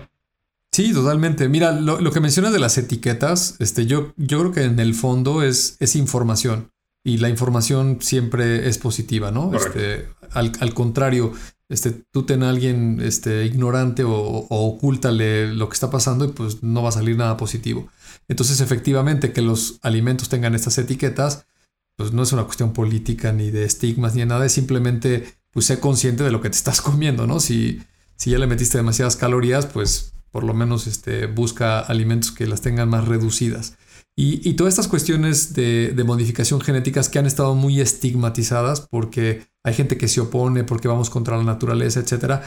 [0.76, 1.48] Sí, totalmente.
[1.48, 5.41] Mira, lo, que mencionas de las etiquetas, este, yo, yo creo que en el fondo
[5.41, 6.69] es, es información
[7.06, 9.54] y la información siempre es positiva, ¿no?
[9.56, 11.34] Este, al, contrario,
[11.70, 16.30] este, tú ten a alguien este, ignorante o, o, ocúltale lo que está pasando y
[16.30, 17.88] pues no va a salir nada positivo.
[18.28, 21.46] Entonces, efectivamente, que los alimentos tengan estas etiquetas,
[21.96, 25.68] pues no es una cuestión política ni de estigmas ni de nada, es simplemente, pues
[25.68, 27.39] sé consciente de lo que te estás comiendo, ¿no?
[27.39, 27.84] Si,
[28.15, 32.62] si ya le metiste demasiadas calorías, pues por lo menos este, busca alimentos que las
[32.62, 33.78] tengan más reducidas.
[34.17, 39.97] Y, todas estas cuestiones de, modificación genéticas que han estado muy estigmatizadas porque hay gente
[39.97, 42.41] que se opone, porque vamos contra la naturaleza, etc.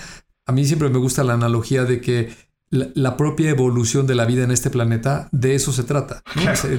[0.46, 2.34] A mí siempre me gusta la analogía de que
[2.70, 6.22] la, propia evolución de la vida en este planeta, de eso se trata.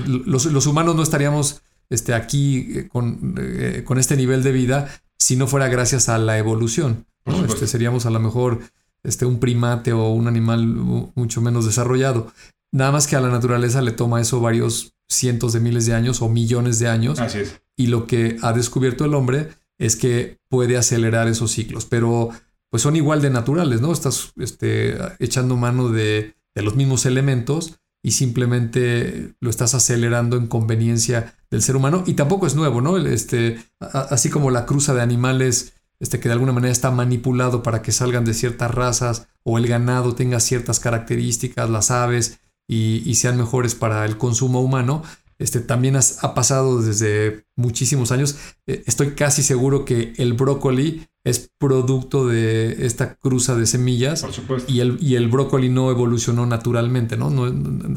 [0.08, 5.36] Los, humanos no estaríamos este, aquí eh, con, eh, con, este nivel de vida si
[5.36, 7.06] no fuera gracias a la evolución.
[7.48, 8.60] Este, seríamos a lo mejor
[9.04, 12.32] este, un primate o un animal mucho menos desarrollado.
[12.72, 16.22] Nada más que a la naturaleza le toma eso varios cientos de miles de años
[16.22, 17.20] o millones de años.
[17.20, 17.62] Así es.
[17.76, 22.30] Y lo que ha descubierto el hombre es que puede acelerar esos ciclos, pero
[22.70, 23.92] pues son igual de naturales, ¿no?
[23.92, 31.38] Estás este, echando mano de, los mismos elementos y simplemente lo estás acelerando en conveniencia
[31.50, 32.04] del ser humano.
[32.06, 32.98] Y tampoco es nuevo, ¿no?
[32.98, 37.82] Este, así como la cruza de animales este, que de alguna manera está manipulado para
[37.82, 43.36] que salgan de ciertas razas o el ganado tenga ciertas características, las aves, y, sean
[43.36, 45.02] mejores para el consumo humano.
[45.40, 48.38] Este, también ha pasado desde muchísimos años.
[48.68, 54.22] Eh, estoy casi seguro que el brócoli es producto de esta cruza de semillas.
[54.22, 54.72] Por supuesto.
[54.72, 57.30] Y el, y el brócoli no evolucionó naturalmente, ¿no?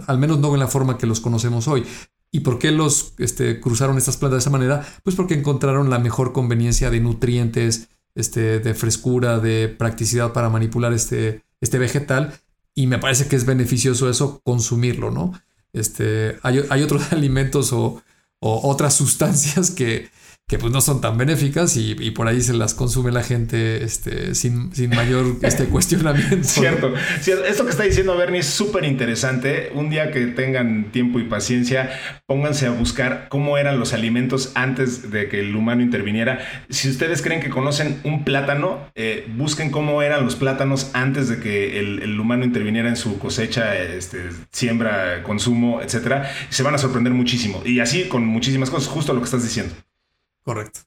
[0.06, 1.84] al menos no en la forma que los conocemos hoy.
[2.30, 4.86] ¿Y por qué los este, cruzaron estas plantas de esa manera?
[5.02, 10.94] Pues porque encontraron la mejor conveniencia de nutrientes, este, de frescura, de practicidad para manipular
[10.94, 12.32] este, este vegetal.
[12.74, 15.32] Y me parece que es beneficioso eso consumirlo, ¿no?
[15.72, 18.02] Este, hay, hay otros alimentos o,
[18.40, 20.10] o otras sustancias que,
[20.52, 24.34] que pues no son tan benéficas y, por ahí se las consume la gente este,
[24.34, 26.46] sin, mayor este, cuestionamiento.
[26.46, 26.92] Cierto.
[27.16, 29.72] Esto que está diciendo Bernie es súper interesante.
[29.74, 35.10] Un día que tengan tiempo y paciencia, pónganse a buscar cómo eran los alimentos antes
[35.10, 36.40] de que el humano interviniera.
[36.68, 41.40] Si ustedes creen que conocen un plátano, eh, busquen cómo eran los plátanos antes de
[41.40, 46.24] que el, humano interviniera en su cosecha, este, siembra, consumo, etc.
[46.50, 47.62] Se van a sorprender muchísimo.
[47.64, 49.74] Y así con muchísimas cosas, justo lo que estás diciendo.
[50.42, 50.80] Correcto.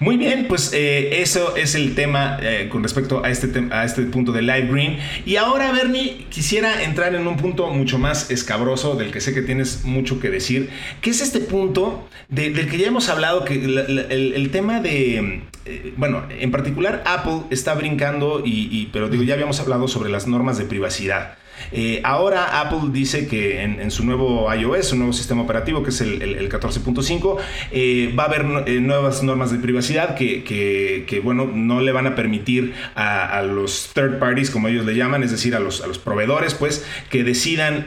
[0.00, 4.02] Muy bien, pues eh, eso es el tema eh, con respecto a este, a este
[4.02, 4.98] punto de Live Green.
[5.26, 9.42] Y ahora, Bernie, quisiera entrar en un punto mucho más escabroso, del que sé que
[9.42, 14.50] tienes mucho que decir, que es este punto del que ya hemos hablado, que el,
[14.50, 19.88] tema de, eh, bueno, en particular Apple está brincando, y, pero digo, ya habíamos hablado
[19.88, 21.36] sobre las normas de privacidad.
[21.72, 26.00] Eh, ahora Apple dice que en, su nuevo iOS, su nuevo sistema operativo, que es
[26.00, 27.36] el, 14.5,
[27.70, 32.14] eh, va a haber eh, nuevas normas de privacidad que, bueno, no le van a
[32.14, 35.98] permitir a, los third parties, como ellos le llaman, es decir, a los, a los
[35.98, 37.86] proveedores, pues, que decidan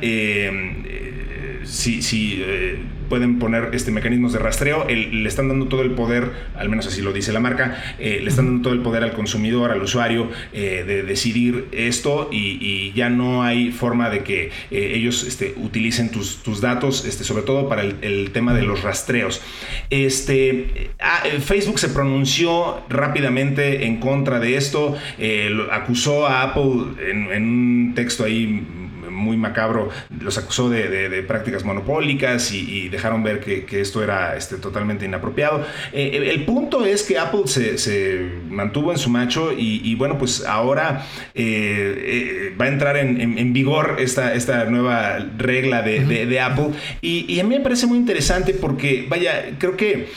[1.63, 2.43] si, si
[3.09, 7.01] pueden poner este, mecanismos de rastreo, le están dando todo el poder, al menos así
[7.01, 10.29] lo dice la marca, eh, le están dando todo el poder al consumidor, al usuario,
[10.53, 12.57] eh, de decidir esto y,
[12.95, 17.43] ya no hay forma de que eh, ellos este, utilicen tus, tus, datos, este, sobre
[17.43, 19.41] todo para el, tema de los rastreos.
[19.89, 24.95] Este, ah, Facebook se pronunció rápidamente en contra de esto,
[25.71, 28.65] acusó a Apple en un texto ahí
[29.09, 29.89] muy macabro,
[30.19, 35.65] los acusó de, prácticas monopólicas y, dejaron ver que, esto era este, totalmente inapropiado.
[35.93, 41.05] Eh, el punto es que Apple se, mantuvo en su macho y, bueno, pues ahora
[41.33, 46.69] eh, eh, va a entrar en, vigor esta, esta nueva regla de, Apple
[47.01, 50.07] y, a mí me parece muy interesante porque, vaya, creo que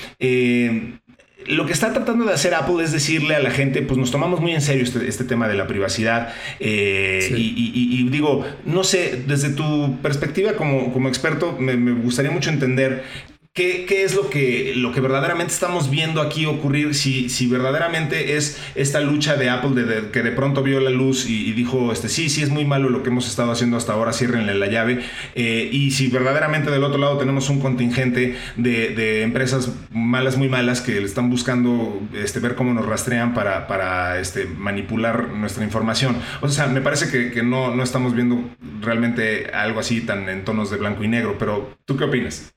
[1.47, 4.41] lo que está tratando de hacer Apple es decirle a la gente, pues nos tomamos
[4.41, 6.33] muy en serio este, este tema de la privacidad.
[6.59, 12.51] Eh, y, digo, no sé, desde tu perspectiva como, como experto, me, me, gustaría mucho
[12.51, 13.05] entender
[13.53, 16.95] ¿Qué, es lo que, lo que verdaderamente estamos viendo aquí ocurrir?
[16.95, 21.29] Si, si verdaderamente es esta lucha de Apple de, que de pronto vio la luz
[21.29, 24.13] y, dijo, este, sí, sí es muy malo lo que hemos estado haciendo hasta ahora,
[24.13, 25.01] ciérrenle la llave.
[25.35, 30.81] Eh, y si verdaderamente del otro lado tenemos un contingente de, empresas malas, muy malas,
[30.81, 36.17] que están buscando este, ver cómo nos rastrean para, para este, manipular nuestra información.
[36.41, 38.49] O sea, me parece que, que no, no estamos viendo
[38.81, 42.55] realmente algo así tan en tonos de blanco y negro, pero ¿tú qué opinas?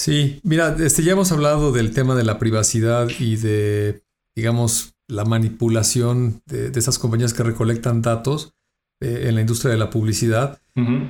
[0.00, 4.02] Sí, mira, este, ya hemos hablado del tema de la privacidad y de,
[4.34, 8.54] digamos, la manipulación de, esas compañías que recolectan datos
[9.02, 10.58] eh, en la industria de la publicidad.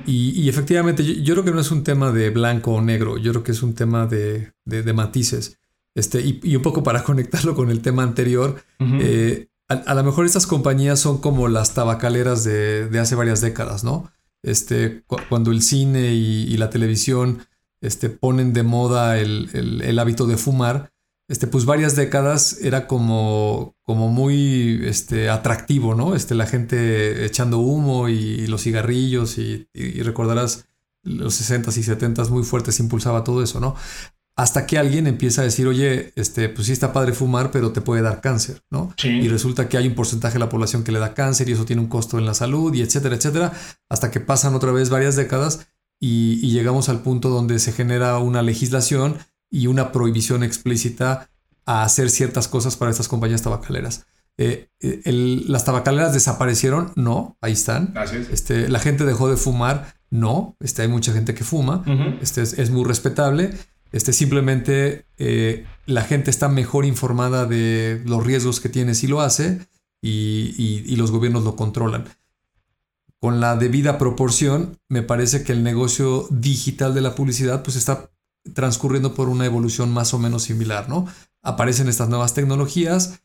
[0.05, 3.43] y, efectivamente, yo, creo que no es un tema de blanco o negro, yo creo
[3.45, 4.51] que es un tema de,
[4.93, 5.57] matices.
[5.95, 10.47] Este, y, un poco para conectarlo con el tema anterior, eh, a, lo mejor estas
[10.47, 14.11] compañías son como las tabacaleras de, hace varias décadas, ¿no?
[14.43, 17.39] Este, cuando el cine y la televisión
[17.81, 20.93] este, ponen de moda el, hábito de fumar,
[21.27, 26.15] este, pues varias décadas era como, como muy este, atractivo, ¿no?
[26.15, 29.67] Este, la gente echando humo y, los cigarrillos y,
[30.03, 30.67] recordarás
[31.03, 33.75] los 60s y 70s muy fuertes impulsaba todo eso, ¿no?
[34.35, 37.81] Hasta que alguien empieza a decir, oye, este, pues sí está padre fumar, pero te
[37.81, 38.93] puede dar cáncer, ¿no?
[39.03, 41.65] Y resulta que hay un porcentaje de la población que le da cáncer y eso
[41.65, 43.51] tiene un costo en la salud y etcétera, etcétera,
[43.89, 45.67] hasta que pasan otra vez varias décadas
[46.03, 49.19] y, llegamos al punto donde se genera una legislación
[49.51, 51.29] y una prohibición explícita
[51.65, 54.07] a hacer ciertas cosas para estas compañías tabacaleras.
[54.37, 54.69] Eh,
[55.05, 56.91] ¿Las tabacaleras desaparecieron?
[56.95, 57.93] No, ahí están.
[58.31, 59.93] Este, la gente dejó de fumar?
[60.09, 61.85] No, este, hay mucha gente que fuma,
[62.19, 63.53] este, es, muy respetable.
[63.91, 69.21] Este, simplemente eh, la gente está mejor informada de los riesgos que tiene si lo
[69.21, 69.67] hace
[70.01, 72.05] y los gobiernos lo controlan
[73.21, 78.11] con la debida proporción, me parece que el negocio digital de la publicidad pues está
[78.55, 81.05] transcurriendo por una evolución más o menos similar, ¿no?
[81.43, 83.21] Aparecen estas nuevas tecnologías,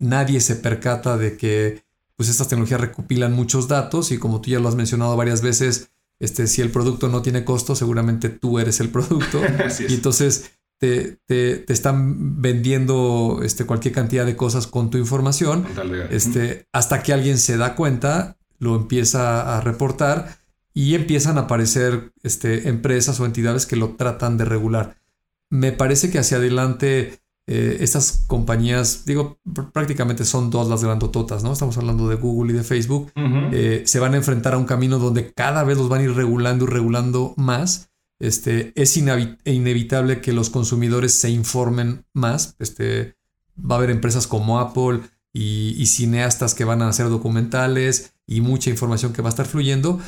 [0.00, 1.84] nadie se percata de que
[2.16, 5.90] pues estas tecnologías recopilan muchos datos y como tú ya lo has mencionado varias veces,
[6.18, 9.40] este, si el producto no tiene costo, seguramente tú eres el producto.
[9.88, 15.66] y entonces te, te, están vendiendo este, cualquier cantidad de cosas con tu información.
[16.10, 20.38] Este, hasta que alguien se da cuenta lo empieza a reportar
[20.74, 24.96] y empiezan a aparecer este, empresas o entidades que lo tratan de regular.
[25.48, 29.38] Me parece que hacia adelante eh, estas compañías, digo,
[29.72, 31.52] prácticamente son dos las grandototas, ¿no?
[31.52, 33.12] Estamos hablando de Google y de Facebook,
[33.52, 36.12] eh, se van a enfrentar a un camino donde cada vez los van a ir
[36.14, 37.90] regulando y regulando más.
[38.18, 42.56] Este, es inevitable que los consumidores se informen más.
[42.58, 43.16] Este,
[43.58, 45.00] va a haber empresas como Apple
[45.32, 50.00] y, cineastas que van a hacer documentales y mucha información que va a estar fluyendo.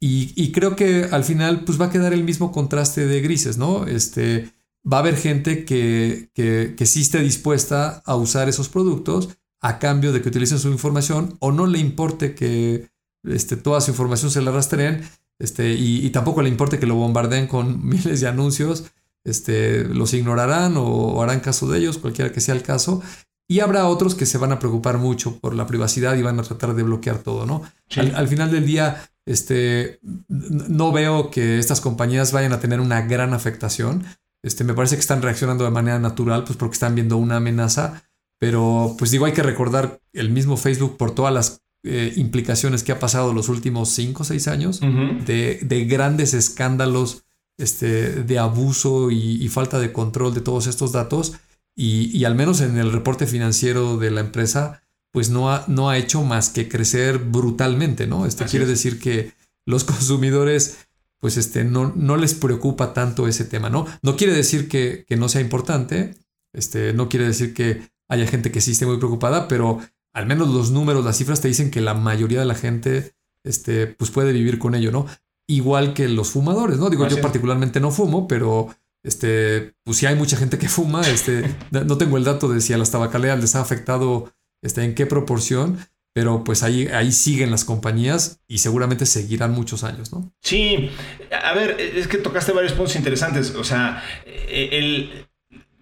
[0.00, 3.86] Y, creo que al final pues va a quedar el mismo contraste de grises, ¿no?
[3.86, 4.52] Este,
[4.90, 10.12] va a haber gente que, que, sí esté dispuesta a usar esos productos a cambio
[10.12, 12.90] de que utilicen su información o no le importe que
[13.24, 15.02] este, toda su información se la rastreen
[15.38, 18.84] este, y, tampoco le importe que lo bombardeen con miles de anuncios,
[19.24, 23.02] este, los ignorarán o, harán caso de ellos, cualquiera que sea el caso.
[23.50, 26.42] Y habrá otros que se van a preocupar mucho por la privacidad y van a
[26.42, 27.62] tratar de bloquear todo, ¿no?
[27.96, 33.32] Al, final del día, este, no veo que estas compañías vayan a tener una gran
[33.32, 34.04] afectación.
[34.42, 38.02] Este, me parece que están reaccionando de manera natural, pues porque están viendo una amenaza.
[38.38, 42.92] Pero, pues digo, hay que recordar el mismo Facebook por todas las eh, implicaciones que
[42.92, 47.24] ha pasado los últimos 5 o 6 años, de, grandes escándalos
[47.56, 51.34] este, de abuso y, falta de control de todos estos datos.
[51.80, 55.96] Y, al menos en el reporte financiero de la empresa, pues no ha, no ha
[55.96, 58.26] hecho más que crecer brutalmente, ¿no?
[58.26, 59.32] Esto quiere decir que
[59.64, 60.88] los consumidores
[61.20, 63.86] pues este, no, no les preocupa tanto ese tema, ¿no?
[64.02, 66.16] No quiere decir que, no sea importante,
[66.52, 69.80] este, no quiere decir que haya gente que sí esté muy preocupada, pero
[70.12, 73.14] al menos los números, las cifras te dicen que la mayoría de la gente,
[73.44, 75.06] este, pues puede vivir con ello, ¿no?
[75.46, 76.90] Igual que los fumadores, ¿no?
[76.90, 78.68] Digo, yo particularmente no fumo, pero
[79.04, 82.72] este, pues sí hay mucha gente que fuma, este, no tengo el dato de si
[82.72, 84.32] a las tabacaleras les ha afectado,
[84.62, 85.78] este, en qué proporción,
[86.14, 90.32] pero pues ahí, ahí siguen las compañías y seguramente seguirán muchos años, ¿no?
[90.42, 90.90] Sí,
[91.30, 95.28] a ver, es que tocaste varios puntos interesantes, o sea, el,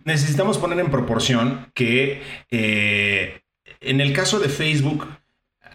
[0.04, 3.40] necesitamos poner en proporción que eh,
[3.80, 5.06] en el caso de Facebook,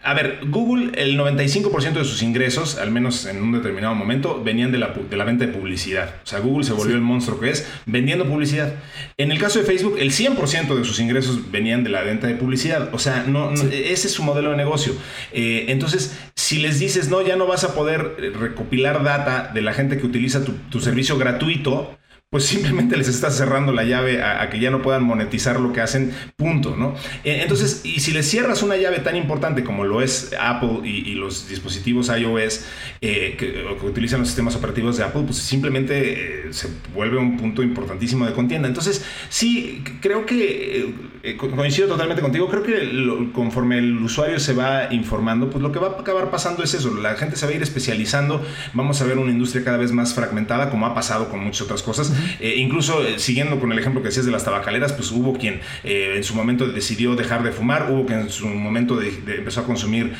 [0.04, 4.72] a ver, Google, el 95% de sus ingresos, al menos en un determinado momento, venían
[4.72, 6.16] de la, de la venta de publicidad.
[6.24, 8.74] O sea, Google se volvió el monstruo que es vendiendo publicidad.
[9.16, 12.34] En el caso de Facebook, el 100% de sus ingresos venían de la venta de
[12.34, 12.92] publicidad.
[12.92, 14.92] O sea, no, ese es su modelo de negocio.
[15.32, 19.72] Eh, entonces, si les dices, no, ya no vas a poder recopilar data de la
[19.72, 21.96] gente que utiliza tu, tu servicio gratuito,
[22.32, 25.82] pues simplemente les está cerrando la llave a, que ya no puedan monetizar lo que
[25.82, 26.94] hacen, punto, ¿no?
[27.24, 31.12] Eh, entonces, y si les cierras una llave tan importante como lo es Apple y,
[31.12, 32.64] los dispositivos iOS
[33.02, 37.62] eh, que, utilizan los sistemas operativos de Apple, pues simplemente eh, se vuelve un punto
[37.62, 38.66] importantísimo de contienda.
[38.66, 40.90] Entonces, sí, creo que,
[41.36, 45.88] coincido totalmente contigo, creo que conforme el usuario se va informando, pues lo que va
[45.88, 49.18] a acabar pasando es eso, la gente se va a ir especializando, vamos a ver
[49.18, 52.12] una industria cada vez más fragmentada, como ha pasado con muchas otras cosas.
[52.40, 55.60] Eh, incluso eh, siguiendo con el ejemplo que decías de las tabacaleras, pues hubo quien
[55.84, 59.64] eh, en su momento decidió dejar de fumar, hubo quien en su momento empezó a
[59.64, 60.14] consumir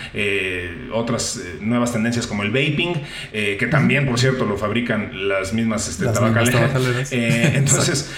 [0.92, 2.94] otras nuevas tendencias como el vaping,
[3.32, 7.12] que también, por cierto, lo fabrican las mismas este, tabacaleras.
[7.12, 8.10] entonces,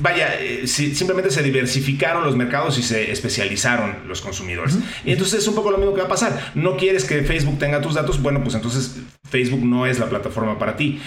[0.00, 0.34] vaya,
[0.64, 4.78] simplemente se diversificaron los mercados y se especializaron los consumidores.
[5.04, 6.52] Y entonces es un poco lo mismo que va a pasar.
[6.54, 8.96] No quieres que Facebook tenga tus datos, bueno, pues entonces
[9.30, 11.00] Facebook no es la plataforma para ti.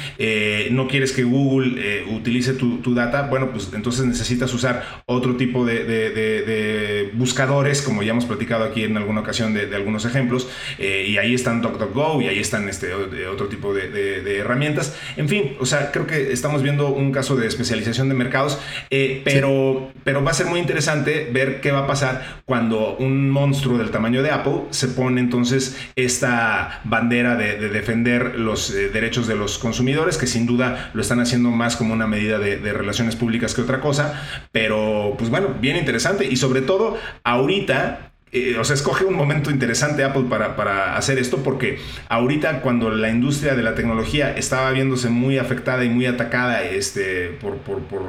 [0.71, 5.65] no quieres que Google eh, utilice tu, data, bueno, pues entonces necesitas usar otro tipo
[5.65, 11.17] de, buscadores, como ya hemos platicado aquí en alguna ocasión de, algunos ejemplos, eh, y
[11.17, 14.97] ahí están DuckDuckGo y ahí están este, otro tipo de, herramientas.
[15.17, 19.21] En fin, o sea, creo que estamos viendo un caso de especialización de mercados, eh,
[19.23, 23.77] pero, pero va a ser muy interesante ver qué va a pasar cuando un monstruo
[23.77, 29.57] del tamaño de Apple se pone entonces esta bandera de, defender los derechos de los
[29.57, 33.61] consumidores, que sin duda lo están haciendo más como una medida de, relaciones públicas que
[33.61, 36.25] otra cosa, pero pues bueno, bien interesante.
[36.25, 41.17] Y sobre todo ahorita eh, o sea, escoge un momento interesante Apple para, para, hacer
[41.17, 46.05] esto porque ahorita cuando la industria de la tecnología estaba viéndose muy afectada y muy
[46.05, 47.99] atacada este, por, por, por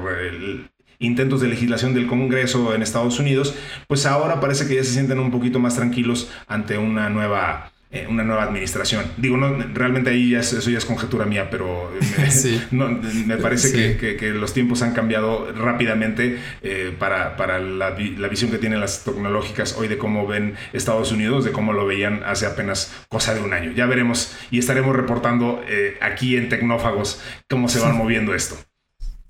[1.00, 3.54] intentos de legislación del Congreso en Estados Unidos,
[3.88, 8.06] pues ahora parece que ya se sienten un poquito más tranquilos ante una nueva eh,
[8.08, 9.04] una nueva administración.
[9.16, 11.90] Digo, no, realmente ahí ya eso ya es conjetura mía, pero
[12.70, 18.78] me, parece que, los tiempos han cambiado rápidamente eh, para, para la, visión que tienen
[18.78, 23.34] las tecnológicas hoy de cómo ven Estados Unidos, de cómo lo veían hace apenas cosa
[23.34, 23.72] de un año.
[23.72, 28.56] Ya veremos y estaremos reportando eh, aquí en Tecnófagos cómo se va moviendo esto.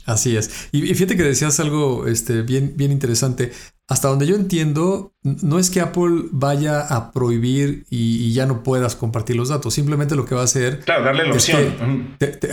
[0.06, 0.68] Así es.
[0.72, 3.52] Y, fíjate que decías algo este, bien, bien interesante.
[3.88, 8.94] Hasta donde yo entiendo, no es que Apple vaya a prohibir y, ya no puedas
[8.94, 9.74] compartir los datos.
[9.74, 10.80] Simplemente lo que va a hacer.
[10.80, 12.16] Claro, darle la opción.
[12.18, 12.48] te, te,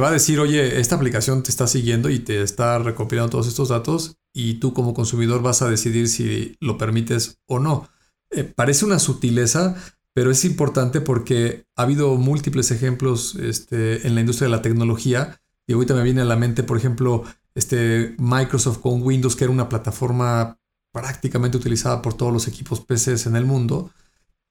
[0.00, 3.70] va a decir, oye, esta aplicación te está siguiendo y te está recopilando todos estos
[3.70, 7.88] datos y tú como consumidor vas a decidir si lo permites o no.
[8.30, 9.76] Eh, parece una sutileza,
[10.14, 15.40] pero es importante porque ha habido múltiples ejemplos este, en la industria de la tecnología
[15.66, 19.52] y ahorita me viene a la mente, por ejemplo, este Microsoft con Windows, que era
[19.52, 20.58] una plataforma
[20.92, 23.90] prácticamente utilizada por todos los equipos PCs en el mundo.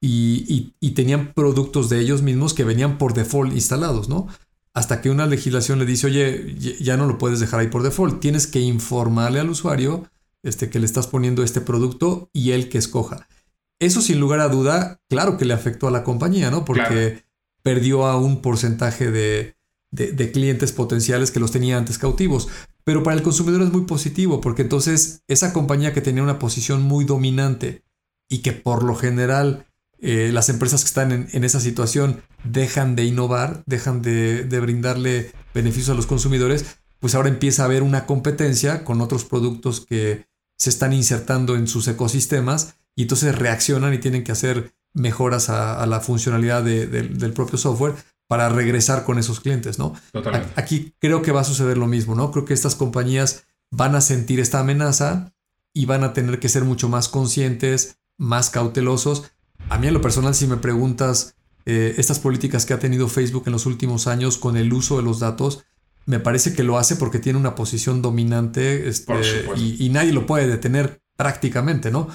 [0.02, 4.28] Y, tenían productos de ellos mismos que venían por default instalados, ¿no?
[4.74, 8.22] Hasta que una legislación le dice, oye, ya no lo puedes dejar ahí por default,
[8.22, 10.10] tienes que informarle al usuario
[10.44, 13.28] este, que le estás poniendo este producto y él que escoja.
[13.80, 16.64] Eso sin lugar a duda, claro que le afectó a la compañía, ¿no?
[16.64, 17.26] Porque
[17.62, 19.58] perdió a un porcentaje de,
[19.92, 22.48] de, clientes potenciales que los tenía antes cautivos.
[22.84, 26.84] Pero para el consumidor es muy positivo porque entonces esa compañía que tenía una posición
[26.84, 27.84] muy dominante
[28.30, 29.66] y que por lo general
[30.00, 35.90] eh, las empresas que están en, esa situación dejan de innovar, dejan de, brindarle beneficios
[35.90, 40.28] a los consumidores, pues ahora empieza a haber una competencia con otros productos que
[40.58, 45.86] se están insertando en sus ecosistemas y entonces reaccionan y tienen que hacer mejoras a,
[45.86, 47.96] la funcionalidad del propio software
[48.28, 49.94] para regresar con esos clientes, ¿no?
[50.12, 50.50] Totalmente.
[50.56, 52.32] Aquí creo que va a suceder lo mismo, ¿no?
[52.32, 55.34] Creo que estas compañías van a sentir esta amenaza
[55.74, 59.32] y van a tener que ser mucho más conscientes, más cautelosos.
[59.70, 63.44] A mí en lo personal, si me preguntas eh, estas políticas que ha tenido Facebook
[63.46, 65.66] en los últimos años con el uso de los datos,
[66.06, 69.14] me parece que lo hace porque tiene una posición dominante este,
[69.58, 72.08] y, nadie lo puede detener prácticamente, ¿no?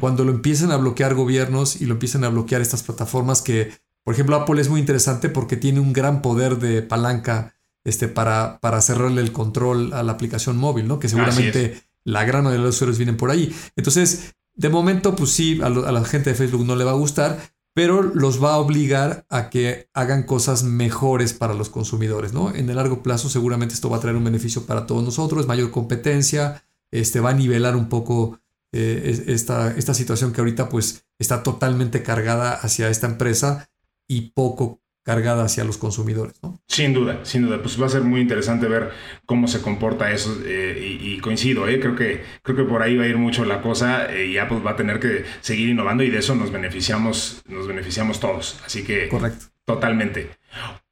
[0.00, 3.72] Cuando lo empiezan a bloquear gobiernos y lo empiezan a bloquear estas plataformas que
[4.08, 7.54] por ejemplo, Apple es muy interesante porque tiene un gran poder de palanca
[7.84, 10.98] este, para, para cerrarle el control a la aplicación móvil, ¿no?
[10.98, 13.54] Que seguramente la gran mayoría de los usuarios vienen por ahí.
[13.76, 17.38] Entonces, de momento, pues sí, a, la gente de Facebook no le va a gustar,
[17.74, 22.54] pero los va a obligar a que hagan cosas mejores para los consumidores, ¿no?
[22.54, 25.70] En el largo plazo seguramente esto va a traer un beneficio para todos nosotros, mayor
[25.70, 28.40] competencia, este, va a nivelar un poco
[28.72, 33.68] eh, esta, esta situación que ahorita pues está totalmente cargada hacia esta empresa
[34.08, 36.34] y poco cargada hacia los consumidores.
[36.42, 36.60] ¿no?
[36.66, 37.62] Sin duda, sin duda.
[37.62, 38.90] Pues va a ser muy interesante ver
[39.24, 41.80] cómo se comporta eso eh, y, coincido, ¿eh?
[41.80, 44.60] creo, que, creo que por ahí va a ir mucho la cosa eh, y Apple
[44.60, 48.60] va a tener que seguir innovando y de eso nos beneficiamos, nos beneficiamos todos.
[48.66, 49.08] Así que...
[49.08, 49.46] Correcto.
[49.64, 50.30] Totalmente.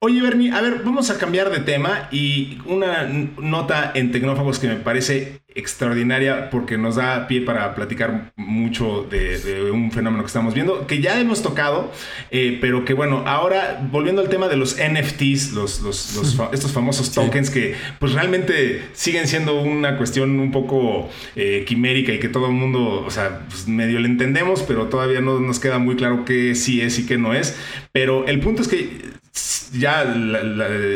[0.01, 4.69] Oye, Bernie, a ver, vamos a cambiar de tema y una nota en Tecnófagos que
[4.69, 10.53] me parece extraordinaria porque nos da pie para platicar mucho de, un fenómeno que estamos
[10.53, 11.91] viendo, que ya hemos tocado,
[12.31, 15.83] eh, pero que bueno, ahora volviendo al tema de los NFTs, los,
[16.53, 22.19] estos famosos tokens que pues realmente siguen siendo una cuestión un poco eh, quimérica y
[22.19, 25.79] que todo el mundo, o sea, pues medio le entendemos, pero todavía no nos queda
[25.79, 27.59] muy claro qué sí es y qué no es.
[27.93, 29.17] Pero el punto es que
[29.73, 30.15] ya,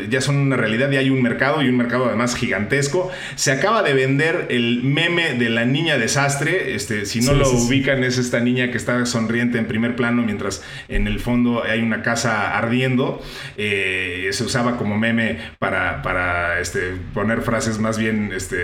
[0.08, 3.10] ya son una realidad y hay un mercado y un mercado además gigantesco.
[3.34, 6.74] Se acaba de vender el meme de la niña desastre.
[6.74, 10.62] Este, si no lo ubican, es esta niña que está sonriente en primer plano mientras
[10.88, 13.22] en el fondo hay una casa ardiendo.
[13.56, 18.58] Eh, se usaba como meme para, para este, poner frases más bien este,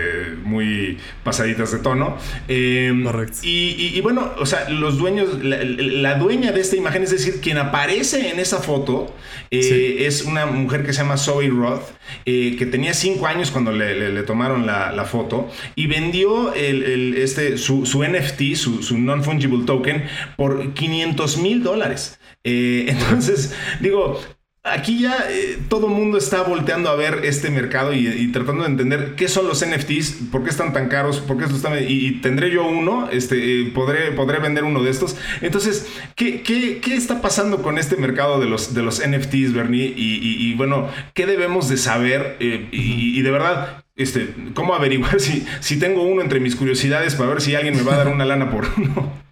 [0.44, 2.18] muy pasaditas de tono.
[2.48, 3.38] Em, Correcto.
[3.42, 8.30] Y, bueno, o sea, los dueños, la, dueña de esta imagen, es decir, quien aparece
[8.30, 9.14] en esa foto.
[9.50, 11.90] Eh, es una mujer que se llama Zoe Roth,
[12.24, 18.54] eh, que tenía 5 años cuando le, tomaron la, foto y vendió este, su, NFT,
[18.54, 20.04] su, non-fungible token,
[20.36, 22.18] por 500 mil dólares.
[22.44, 24.20] Eh, entonces, digo,
[24.66, 28.70] Aquí ya eh, todo el mundo está volteando a ver este mercado y, tratando de
[28.70, 32.20] entender qué son los NFTs, por qué están tan caros, por qué esto está, y,
[32.20, 35.16] tendré yo uno, este, eh, podré, podré vender uno de estos.
[35.40, 35.86] Entonces,
[36.16, 39.94] ¿qué, qué, qué está pasando con este mercado de los, de los NFTs, Bernie?
[39.96, 42.36] Y, bueno, ¿qué debemos de saber?
[42.40, 47.30] Eh, y, de verdad, este, ¿cómo averiguar si, si tengo uno entre mis curiosidades para
[47.30, 49.25] ver si alguien me va a dar una lana por uno?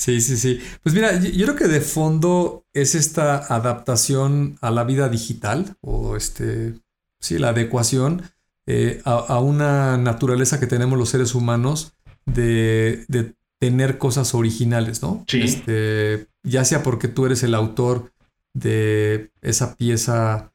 [0.00, 0.60] Sí, sí, sí.
[0.82, 6.16] Pues mira, yo, creo que de fondo es esta adaptación a la vida digital o
[6.16, 6.72] este,
[7.20, 8.22] sí, la adecuación
[8.66, 11.92] eh, a, una naturaleza que tenemos los seres humanos
[12.24, 13.04] de,
[13.58, 15.22] tener cosas originales, ¿no?
[15.28, 15.42] Sí.
[15.42, 18.10] Este, ya sea porque tú eres el autor
[18.54, 20.50] de esa pieza,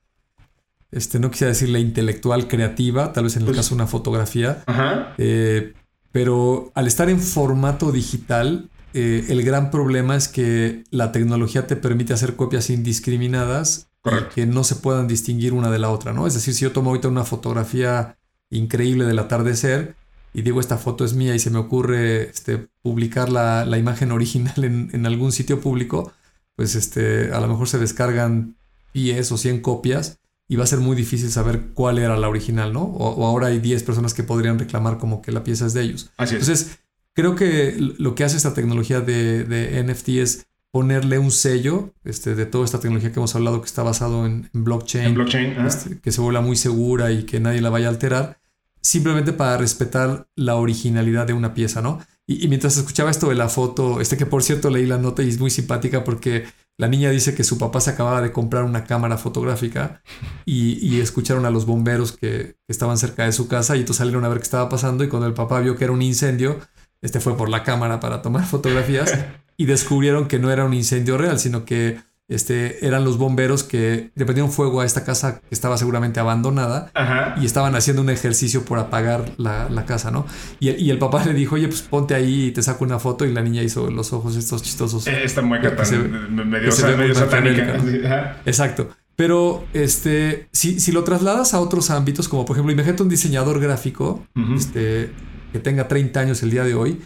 [0.90, 4.64] este, no quisiera decir la intelectual creativa, tal vez en el pues caso una fotografía,
[4.66, 5.14] Ajá.
[5.20, 5.74] Eh,
[6.12, 11.76] pero al estar en formato digital, eh, el gran problema es que la tecnología te
[11.76, 13.90] permite hacer copias indiscriminadas
[14.34, 16.28] que no se puedan distinguir una de la otra, ¿no?
[16.28, 18.18] Es decir, si yo tomo ahorita una fotografía
[18.50, 19.96] increíble del atardecer
[20.34, 24.64] y digo esta foto es mía y se me ocurre este, publicar la, imagen original
[24.64, 26.14] en, algún sitio público,
[26.56, 28.56] pues este, a lo mejor se descargan
[28.94, 32.72] 10 o 100 copias y va a ser muy difícil saber cuál era la original,
[32.72, 32.84] ¿no?
[32.84, 36.12] O, ahora hay 10 personas que podrían reclamar como que la pieza es de ellos.
[36.16, 36.42] Así es.
[36.48, 36.80] Entonces,
[37.16, 42.46] creo que lo que hace esta tecnología de, NFT es ponerle un sello este, de
[42.46, 46.22] toda esta tecnología que hemos hablado que está basado en, blockchain, blockchain este, que se
[46.22, 48.38] vuelva muy segura y que nadie la vaya a alterar
[48.86, 52.00] simplemente para respetar la originalidad de una pieza, ¿no?
[52.28, 55.30] Y, mientras escuchaba esto de la foto, este que por cierto leí la nota y
[55.30, 56.46] es muy simpática porque
[56.78, 60.04] la niña dice que su papá se acababa de comprar una cámara fotográfica
[60.46, 64.30] y, escucharon a los bomberos que, estaban cerca de su casa y entonces salieron a
[64.30, 66.60] ver qué estaba pasando y cuando el papá vio que era un incendio,
[67.06, 69.18] este fue por la cámara para tomar fotografías
[69.58, 74.10] y descubrieron que no era un incendio real, sino que este, eran los bomberos que
[74.16, 76.92] le prendieron fuego a esta casa que estaba seguramente abandonada
[77.40, 80.26] y estaban haciendo un ejercicio por apagar la, casa, ¿no?
[80.60, 83.32] Y, el papá le dijo, oye, pues ponte ahí y te saco una foto y
[83.32, 85.06] la niña hizo los ojos estos chistosos.
[85.06, 88.42] Esta mueca tan medio, satánica.
[88.46, 88.90] Exacto.
[89.16, 93.60] Pero este, si, si, lo trasladas a otros ámbitos, como por ejemplo, imagínate un diseñador
[93.62, 95.12] gráfico este,
[95.54, 97.02] que tenga 30 años el día de hoy,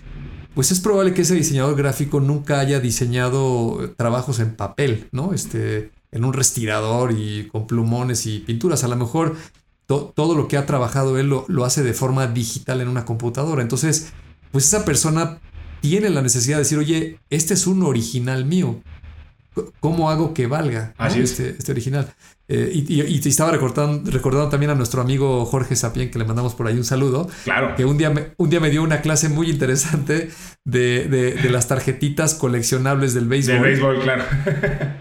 [0.55, 5.33] pues es probable que ese diseñador gráfico nunca haya diseñado trabajos en papel, ¿no?
[5.33, 8.83] Este, en un respirador y con plumones y pinturas.
[8.83, 9.35] A lo mejor
[9.85, 13.61] todo lo que ha trabajado él lo, lo, hace de forma digital en una computadora.
[13.61, 14.13] Entonces,
[14.51, 15.39] pues esa persona
[15.81, 18.81] tiene la necesidad de decir, oye, este es un original mío.
[19.79, 22.13] ¿Cómo hago que valga este, este, original?
[22.47, 26.67] Eh, y, estaba recordando, recordando también a nuestro amigo Jorge Sapien, que le mandamos por
[26.67, 27.29] ahí un saludo.
[27.43, 27.75] Claro.
[27.75, 30.31] Que un día me, un día me dio una clase muy interesante
[30.65, 33.53] de, de, las tarjetitas coleccionables del béisbol.
[33.55, 34.23] Del béisbol, claro.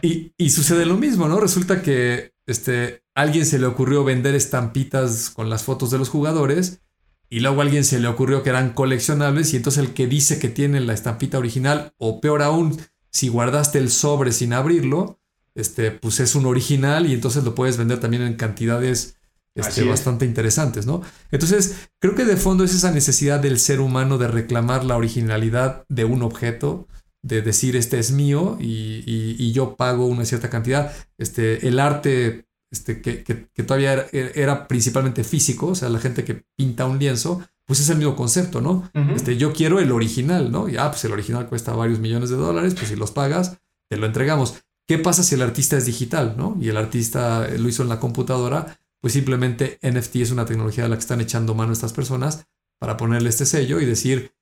[0.02, 1.40] y, y, sucede lo mismo, ¿no?
[1.40, 6.82] Resulta que este, alguien se le ocurrió vender estampitas con las fotos de los jugadores.
[7.30, 9.52] Y luego a alguien se le ocurrió que eran coleccionables.
[9.52, 12.78] Y entonces el que dice que tiene la estampita original, o peor aún,
[13.10, 15.18] si guardaste el sobre sin abrirlo,
[15.54, 19.18] este, pues es un original y entonces lo puedes vender también en cantidades
[19.54, 21.02] este, bastante interesantes, ¿no?
[21.32, 25.84] Entonces, creo que de fondo es esa necesidad del ser humano de reclamar la originalidad
[25.88, 26.86] de un objeto,
[27.22, 30.92] de decir este es mío y, yo pago una cierta cantidad.
[31.16, 36.86] Este, el arte este, que, todavía era, principalmente físico, o sea, la gente que pinta
[36.86, 38.90] un lienzo, pues es el mismo concepto, ¿no?
[39.14, 40.70] este, yo quiero el original, ¿no?
[40.70, 43.58] Y ah, pues el original cuesta varios millones de dólares, pues si los pagas,
[43.90, 44.62] te lo entregamos.
[44.88, 46.56] ¿Qué pasa si el artista es digital, ¿no?
[46.58, 50.88] Y el artista lo hizo en la computadora, pues simplemente NFT es una tecnología a
[50.88, 52.46] la que están echando mano estas personas
[52.80, 54.32] para ponerle este sello y decir,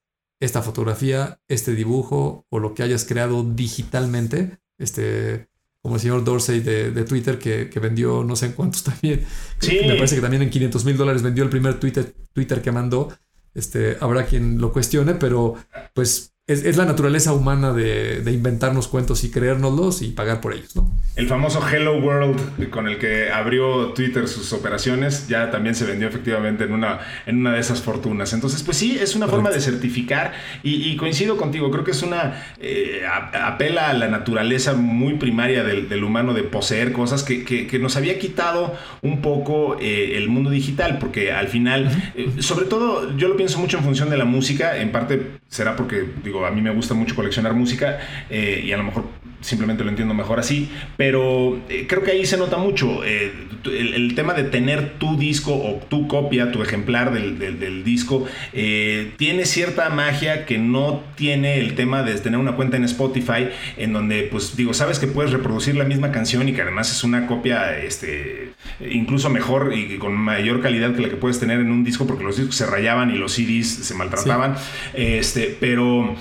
[0.41, 5.49] esta fotografía, este dibujo o lo que hayas creado digitalmente, este,
[5.87, 9.25] como el señor Dorsey de, Twitter que, vendió no sé en cuántos también.
[9.61, 9.79] Sí.
[9.87, 13.17] Me parece que también en 500 mil dólares vendió el primer Twitter, Twitter que mandó.
[13.55, 15.55] Este, habrá quien lo cuestione, pero
[15.95, 20.89] pues es, la naturaleza humana de, inventarnos cuentos y creérnoslos y pagar por ellos, ¿no?
[21.17, 26.07] El famoso Hello World con el que abrió Twitter sus operaciones ya también se vendió
[26.07, 28.33] efectivamente en una, en una de esas fortunas.
[28.33, 32.45] Entonces, pues sí, es una forma de certificar y, coincido contigo, creo que es una...
[32.61, 38.19] Eh, apela a la naturaleza muy primaria del, humano de poseer cosas que, nos había
[38.19, 43.37] quitado un poco eh, el mundo digital, porque al final, eh, sobre todo yo lo
[43.37, 46.71] pienso mucho en función de la música, en parte será porque, digo, a mí me
[46.71, 49.05] gusta mucho coleccionar música eh, y a lo mejor
[49.41, 53.33] simplemente lo entiendo mejor así, pero eh, creo que ahí se nota mucho eh,
[53.65, 59.91] el, tema de tener tu disco o tu copia, tu ejemplar del, disco, tiene cierta
[59.91, 64.57] magia que no tiene el tema de tener una cuenta en Spotify en donde, pues
[64.57, 68.53] digo, sabes que puedes reproducir la misma canción y que además es una copia este,
[68.81, 72.25] incluso mejor y con mayor calidad que la que puedes tener en un disco porque
[72.25, 74.57] los discos se rayaban y los CDs se maltrataban,
[74.95, 76.17] este, pero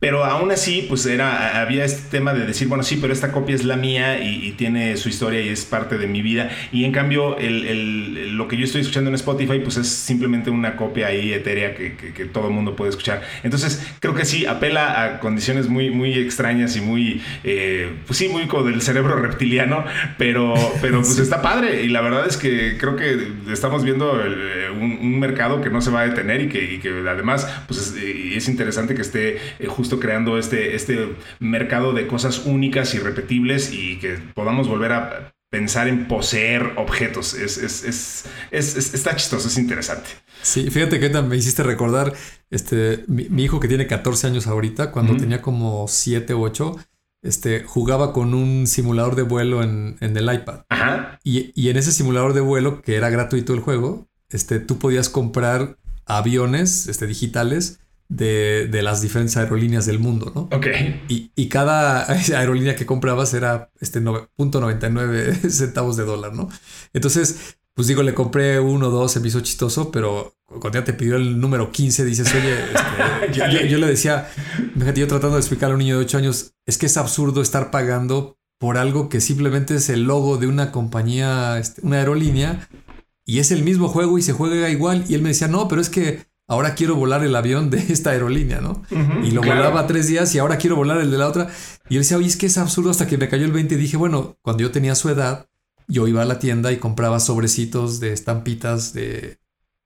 [0.00, 3.56] pero aún así, pues era, había este tema de decir, bueno, sí, pero esta copia
[3.56, 6.50] es la mía y, tiene su historia y es parte de mi vida.
[6.72, 10.76] Y en cambio, el, lo que yo estoy escuchando en Spotify, pues es simplemente una
[10.76, 13.22] copia ahí etérea que, que, todo el mundo puede escuchar.
[13.42, 18.28] Entonces, creo que sí, apela a condiciones muy, muy extrañas y muy, eh, pues sí,
[18.28, 19.84] muy como del cerebro reptiliano,
[20.16, 21.82] pero, pero pues está padre.
[21.82, 25.90] Y la verdad es que creo que estamos viendo eh, un, mercado que no se
[25.90, 30.38] va a detener y que, que además, pues es, es interesante que esté justo creando
[30.38, 36.06] este, este mercado de cosas únicas y repetibles y que podamos volver a pensar en
[36.06, 37.34] poseer objetos.
[37.34, 40.08] Es, es, es, está chistoso, es interesante.
[40.42, 42.12] Sí, fíjate que me hiciste recordar,
[42.50, 46.76] este, mi, hijo que tiene 14 años ahorita, cuando tenía como 7 u 8,
[47.22, 50.60] este, jugaba con un simulador de vuelo en, el iPad.
[50.68, 51.18] Ajá.
[51.24, 55.08] Y, y, en ese simulador de vuelo, que era gratuito el juego, este, tú podías
[55.08, 60.42] comprar aviones este, digitales de, de, las diferentes aerolíneas del mundo, ¿no?
[60.56, 60.66] Ok.
[61.08, 66.48] Y, y cada aerolínea que comprabas era este 0.99 centavos de dólar, ¿no?
[66.92, 70.84] Entonces, pues digo, le compré uno o dos, se me hizo chistoso, pero cuando ya
[70.84, 72.56] te pidió el número 15, dices, oye,
[73.30, 74.28] este, yo, le decía,
[74.76, 77.40] fíjate, yo tratando de explicarle a un niño de 8 años, es que es absurdo
[77.40, 82.68] estar pagando por algo que simplemente es el logo de una compañía, este, una aerolínea,
[83.24, 85.04] y es el mismo juego y se juega igual.
[85.08, 88.10] Y él me decía, no, pero es que ahora quiero volar el avión de esta
[88.10, 88.82] aerolínea, ¿no?
[89.22, 91.48] y lo volaba tres días y ahora quiero volar el de la otra.
[91.88, 93.78] Y él decía, oye, es que es absurdo hasta que me cayó el 20 y
[93.78, 95.46] dije, bueno, cuando yo tenía su edad,
[95.86, 99.38] yo iba a la tienda y compraba sobrecitos de estampitas de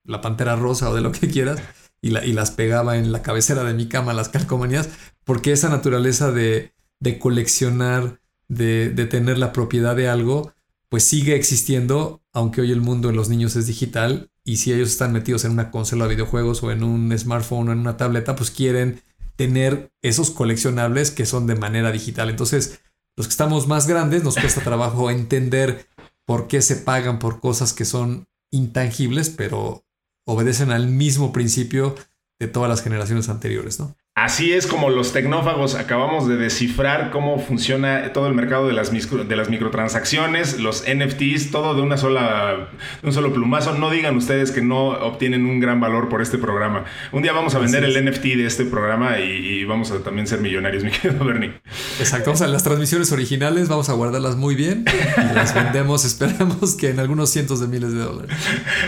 [0.04, 1.60] la pantera rosa o de lo que quieras
[2.00, 4.88] y, la, y las pegaba en la cabecera de mi cama, las calcomanías,
[5.24, 10.52] porque esa naturaleza de, de coleccionar, de, de tener la propiedad de algo,
[10.88, 14.90] pues sigue existiendo, aunque hoy el mundo de los niños es digital y si ellos
[14.90, 18.34] están metidos en una consola de videojuegos o en un smartphone o en una tableta,
[18.34, 19.02] pues quieren
[19.36, 22.28] tener esos coleccionables que son de manera digital.
[22.30, 22.80] Entonces,
[23.16, 25.86] los que estamos más grandes nos cuesta trabajo entender
[26.24, 29.84] por qué se pagan por cosas que son intangibles, pero
[30.24, 31.94] obedecen al mismo principio
[32.38, 33.96] de todas las generaciones anteriores, ¿no?
[34.14, 38.92] Así es como los tecnófagos acabamos de descifrar cómo funciona todo el mercado de las,
[38.92, 42.68] de las microtransacciones, los NFTs, todo de una sola,
[43.02, 43.72] un solo plumazo.
[43.72, 46.84] No digan ustedes que no obtienen un gran valor por este programa.
[47.10, 50.40] Un día vamos a vender el NFT de este programa y, vamos a también ser
[50.40, 51.54] millonarios, mi querido Bernie.
[51.98, 54.84] Exacto, o las transmisiones originales vamos a guardarlas muy bien
[55.16, 58.36] y las vendemos, esperamos que en algunos cientos de miles de dólares.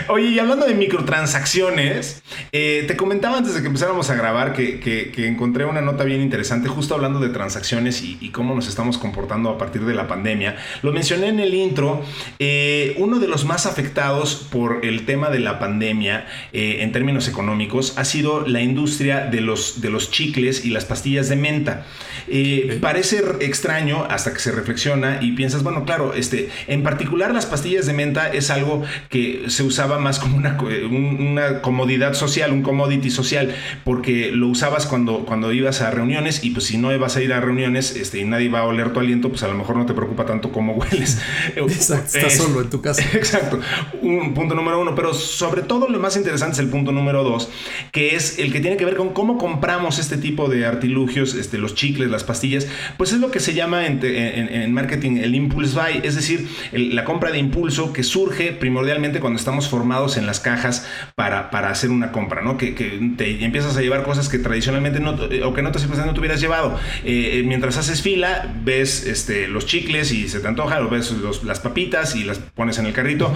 [0.07, 2.21] Oye, y hablando de microtransacciones,
[2.51, 4.79] eh, te comentaba antes de que empezáramos a grabar que
[5.14, 9.49] que encontré una nota bien interesante justo hablando de transacciones y, cómo nos estamos comportando
[9.49, 10.57] a partir de la pandemia.
[10.81, 12.03] Lo mencioné en el intro,
[12.39, 17.27] eh, uno de los más afectados por el tema de la pandemia eh, en términos
[17.27, 21.85] económicos ha sido la industria de los, de los chicles y las pastillas de menta.
[22.27, 27.45] Eh, parece extraño hasta que se reflexiona y piensas, bueno, claro, este, en particular las
[27.45, 32.63] pastillas de menta es algo que se usaba más como una, una comodidad social, un
[32.63, 37.15] commodity social, porque lo usabas cuando cuando, ibas a reuniones y pues si no ibas
[37.15, 39.53] a ir a reuniones este, y nadie va a oler tu aliento, pues a lo
[39.53, 41.21] mejor no te preocupa tanto cómo hueles.
[41.55, 43.03] Exacto, estás solo en tu casa.
[43.13, 43.59] Exacto,
[44.01, 47.49] un punto número uno, pero sobre todo lo más interesante es el punto número dos,
[47.91, 51.57] que es el que tiene que ver con cómo compramos este tipo de artilugios, este,
[51.57, 55.75] los chicles, las pastillas, pues es lo que se llama en, en, marketing el impulse
[55.75, 60.39] buy, es decir, la compra de impulso que surge primordialmente cuando estamos formados en las
[60.39, 62.57] cajas para, para hacer una compra, ¿no?
[62.57, 66.19] Que, que te empiezas a llevar cosas que tradicionalmente o que no te, no te
[66.19, 66.79] hubieras llevado.
[67.03, 71.59] Eh, mientras haces fila, ves este, los chicles y se te antoja, o ves las
[71.59, 73.33] papitas y las pones en el carrito.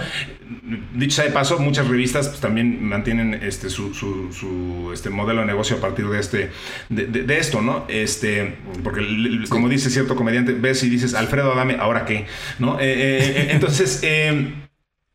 [0.94, 5.46] Dicho sea de paso, muchas revistas pues, también mantienen este, su, su, este modelo de
[5.46, 6.50] negocio a partir de, este,
[6.88, 7.84] de, esto, ¿no?
[7.88, 9.02] Este, porque,
[9.48, 12.26] como dice cierto comediante, ves y dices, Alfredo dame ¿ahora qué?
[12.58, 12.78] ¿No?
[12.78, 14.02] Eh, eh, entonces,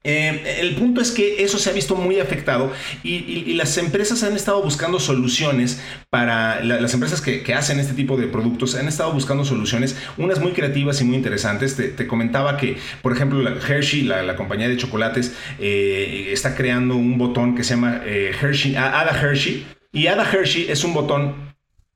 [0.05, 2.71] eh, el punto es que eso se ha visto muy afectado
[3.03, 5.81] y, las empresas han estado buscando soluciones
[6.11, 10.51] para las empresas que, hacen este tipo de productos han estado buscando soluciones, unas muy
[10.51, 11.75] creativas y muy interesantes.
[11.75, 17.17] Te, comentaba que, por ejemplo, la Hershey, la, compañía de chocolates, eh, está creando un
[17.17, 19.65] botón que se llama eh, Hershey, Ada Hershey.
[19.91, 21.54] Y Ada Hershey es un botón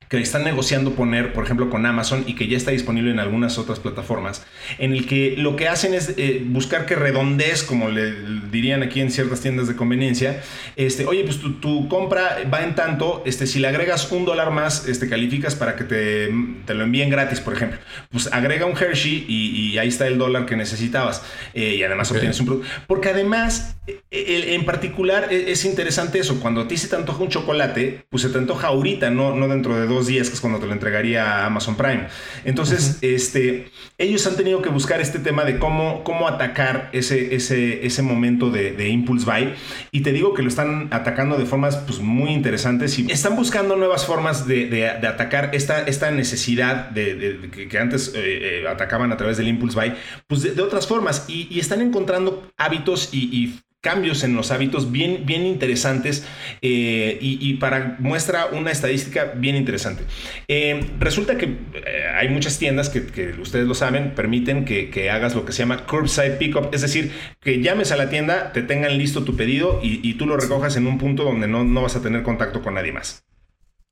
[0.09, 3.59] que están negociando poner, por ejemplo, con Amazon y que ya está disponible en algunas
[3.59, 4.43] otras plataformas,
[4.79, 8.13] en el que lo que hacen es eh, buscar que redondees, como le
[8.51, 10.41] dirían aquí en ciertas tiendas de conveniencia,
[10.75, 14.87] este, oye, pues tu, compra va en tanto, este, si le agregas un dólar más,
[14.87, 16.33] este, calificas para que te,
[16.65, 17.77] te lo envíen gratis, por ejemplo.
[18.09, 21.21] Pues agrega un Hershey y, ahí está el dólar que necesitabas
[21.53, 22.69] eh, y además obtienes un producto.
[22.87, 23.77] Porque además,
[24.09, 28.05] e, en particular, e, es interesante eso, cuando a ti se te antoja un chocolate,
[28.09, 30.65] pues se te antoja ahorita, no, no dentro de dos días, que es cuando te
[30.65, 32.07] lo entregaría Amazon Prime.
[32.45, 37.85] Entonces, este, ellos han tenido que buscar este tema de cómo, cómo atacar ese, ese,
[37.85, 39.53] ese momento de, de, impulse buy.
[39.91, 43.75] Y te digo que lo están atacando de formas pues, muy interesantes y están buscando
[43.75, 49.17] nuevas formas de, de, atacar esta, esta necesidad de, que, antes eh, eh, atacaban a
[49.17, 49.93] través del impulse buy,
[50.27, 51.25] pues de, otras formas.
[51.27, 56.27] Y, están encontrando hábitos y, y cambios en los hábitos bien, bien interesantes
[56.61, 60.03] eh, y, para muestra una estadística bien interesante.
[60.47, 62.99] Eh, resulta que eh, hay muchas tiendas que,
[63.39, 67.61] ustedes lo saben, permiten que, hagas lo que se llama curbside pickup, es decir, que
[67.61, 70.97] llames a la tienda, te tengan listo tu pedido y, tú lo recojas en un
[70.97, 73.25] punto donde no, no, vas a tener contacto con nadie más.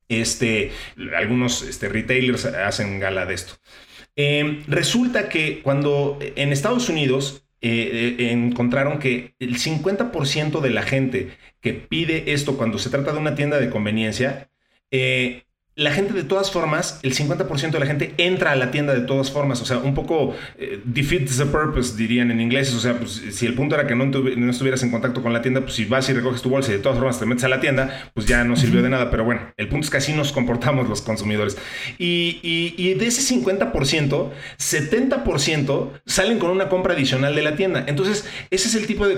[0.10, 0.72] Este,
[1.16, 3.54] algunos este, retailers hacen gala de esto.
[4.68, 11.32] resulta que cuando en Estados Unidos eh, eh, encontraron que el 50% de la gente
[11.60, 14.52] que pide esto cuando se trata de una tienda de conveniencia,
[14.92, 15.47] eh,
[15.78, 19.02] la gente de todas formas, el 50% de la gente entra a la tienda de
[19.02, 19.62] todas formas.
[19.62, 22.74] O sea, un poco eh, defeats the purpose, dirían en inglés.
[22.74, 25.44] O sea, pues, si el punto era que no, no, estuvieras en contacto con la
[25.44, 27.48] tienda, pues si vas y recoges tu bolsa y de todas formas te metes a
[27.48, 29.12] la tienda, pues ya no sirvió de nada.
[29.12, 31.60] Pero bueno, el punto es que así nos comportamos los consumidores.
[32.00, 37.84] Y, y, de ese 50%, 70% salen con una compra adicional de la tienda.
[37.86, 39.16] Entonces, ese es el tipo de,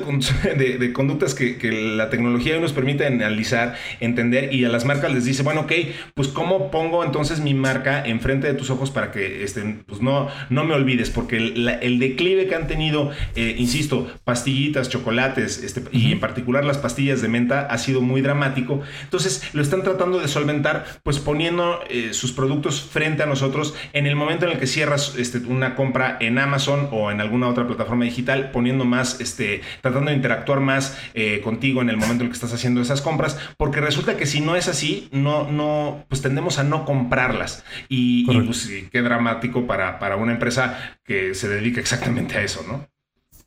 [0.78, 5.14] de, conductas que, que, la tecnología hoy nos permite analizar, entender y a las marcas
[5.14, 5.72] les dice, bueno, ok,
[6.16, 10.02] pues cómo ¿cómo pongo entonces mi marca enfrente de tus ojos para que este, pues
[10.02, 11.12] no, no me olvides?
[11.12, 16.80] Porque el, declive que han tenido, eh, insisto, pastillitas, chocolates, este, y en particular las
[16.80, 18.82] pastillas de menta, ha sido muy dramático.
[19.04, 24.08] Entonces lo están tratando de solventar, pues poniendo eh, sus productos frente a nosotros en
[24.08, 27.68] el momento en el que cierras este, una compra en Amazon o en alguna otra
[27.68, 32.28] plataforma digital, poniendo más, este, tratando de interactuar más eh, contigo en el momento en
[32.28, 36.06] el que estás haciendo esas compras, porque resulta que si no es así, no, no,
[36.10, 37.64] pues tendremos a no comprarlas.
[37.90, 42.88] Y, pues, qué dramático para, para una empresa que se dedica exactamente a eso, ¿no?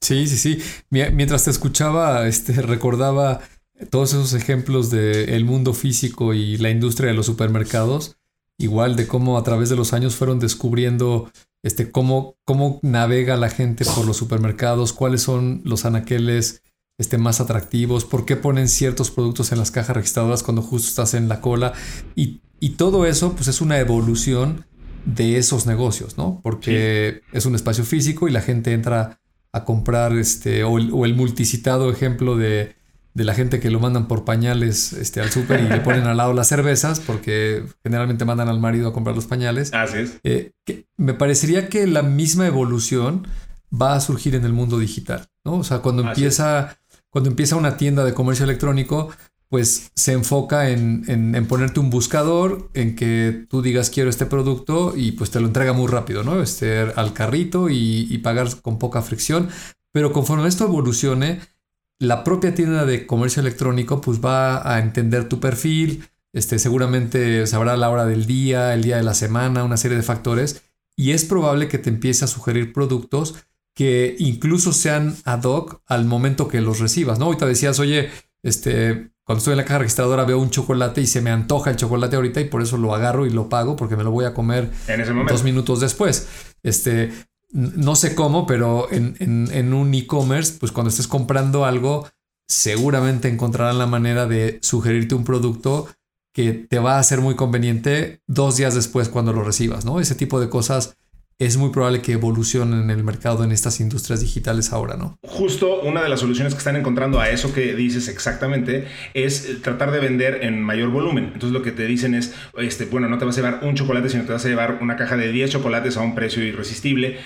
[0.00, 0.62] Sí, sí, sí.
[0.90, 3.40] Mientras te escuchaba, este, recordaba
[3.90, 8.16] todos esos ejemplos del mundo físico y la industria de los supermercados,
[8.58, 11.30] igual de cómo a través de los años fueron descubriendo
[11.64, 16.62] este, cómo, cómo navega la gente por los supermercados, cuáles son los anaqueles
[16.98, 21.14] este, más atractivos, por qué ponen ciertos productos en las cajas registradoras cuando justo estás
[21.14, 21.72] en la cola
[22.14, 24.66] y y todo eso, pues es una evolución
[25.04, 26.38] de esos negocios, ¿no?
[26.44, 29.18] Porque es un espacio físico y la gente entra
[29.52, 32.76] a comprar, este, o el, multicitado ejemplo de,
[33.14, 36.34] la gente que lo mandan por pañales este, al súper y le ponen al lado
[36.34, 39.74] las cervezas, porque generalmente mandan al marido a comprar los pañales.
[39.74, 40.20] Así es.
[40.22, 40.52] Eh,
[40.96, 43.26] me parecería que la misma evolución
[43.74, 45.54] va a surgir en el mundo digital, ¿no?
[45.54, 46.78] O sea, cuando empieza,
[47.10, 49.10] cuando empieza una tienda de comercio electrónico,
[49.52, 55.12] pues se enfoca en, ponerte un buscador, en que tú digas quiero este producto y
[55.12, 56.40] pues te lo entrega muy rápido, ¿no?
[56.40, 59.50] Este, al carrito y, pagar con poca fricción.
[59.92, 61.40] Pero conforme esto evolucione,
[61.98, 67.76] la propia tienda de comercio electrónico pues va a entender tu perfil, este, seguramente sabrá
[67.76, 70.62] la hora del día, el día de la semana, una serie de factores
[70.96, 73.34] y es probable que te empiece a sugerir productos
[73.74, 77.26] que incluso sean ad hoc al momento que los recibas, ¿no?
[77.26, 78.08] Ahorita decías, oye,
[78.42, 81.76] este, cuando estoy en la caja registradora veo un chocolate y se me antoja el
[81.76, 84.34] chocolate ahorita y por eso lo agarro y lo pago porque me lo voy a
[84.34, 84.70] comer
[85.28, 86.28] dos minutos después.
[86.62, 87.12] Este,
[87.52, 92.08] no sé cómo, pero en, en un e-commerce, pues cuando estés comprando algo,
[92.48, 95.88] seguramente encontrarán la manera de sugerirte un producto
[96.34, 100.00] que te va a ser muy conveniente dos días después cuando lo recibas, ¿no?
[100.00, 100.96] Ese tipo de cosas
[101.44, 105.18] es muy probable que evolucionen en el mercado en estas industrias digitales ahora, ¿no?
[105.26, 109.90] Justo una de las soluciones que están encontrando a eso que dices exactamente es tratar
[109.90, 111.24] de vender en mayor volumen.
[111.34, 114.08] Entonces lo que te dicen es, este, bueno, no te vas a llevar un chocolate,
[114.08, 117.18] sino te vas a llevar una caja de 10 chocolates a un precio irresistible,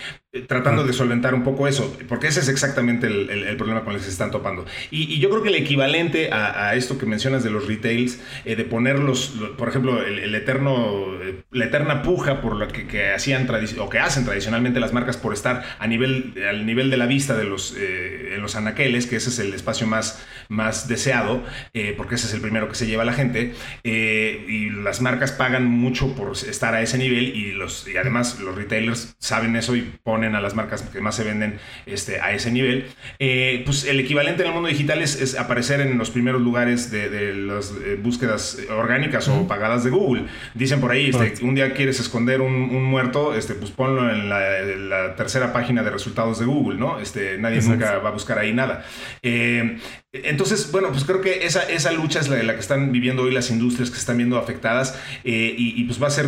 [0.42, 4.04] tratando de solventar un poco eso, porque ese es exactamente el, problema con el que
[4.04, 4.66] se están topando.
[4.90, 8.64] Y, yo creo que el equivalente a, esto que mencionas de los retails, eh, de
[8.64, 11.06] ponerlos, por ejemplo, el, eterno,
[11.50, 15.32] la eterna puja por lo que, que hacían o que hacen tradicionalmente las marcas por
[15.32, 19.16] estar a nivel, al nivel de la vista de los, eh, en los anaqueles, que
[19.16, 21.42] ese es el espacio más, más deseado,
[21.74, 25.32] eh, porque ese es el primero que se lleva la gente, eh, y las marcas
[25.32, 29.76] pagan mucho por estar a ese nivel y, los, y además los retailers saben eso
[29.76, 32.86] y ponen a las marcas que más se venden este, a ese nivel.
[33.64, 37.72] pues el equivalente en el mundo digital es, aparecer en los primeros lugares de, las
[38.02, 40.24] búsquedas orgánicas o pagadas de Google.
[40.54, 44.28] Dicen por ahí, este, un día quieres esconder un, un muerto, este, pues ponlo en
[44.28, 46.98] la, tercera página de resultados de Google, ¿no?
[46.98, 48.84] Este, nadie nunca va a buscar ahí nada.
[49.22, 49.78] Eh,
[50.36, 53.32] entonces, bueno, pues creo que esa, esa lucha es la la que están viviendo hoy
[53.32, 56.26] las industrias que se están viendo afectadas eh, y, y, pues va a ser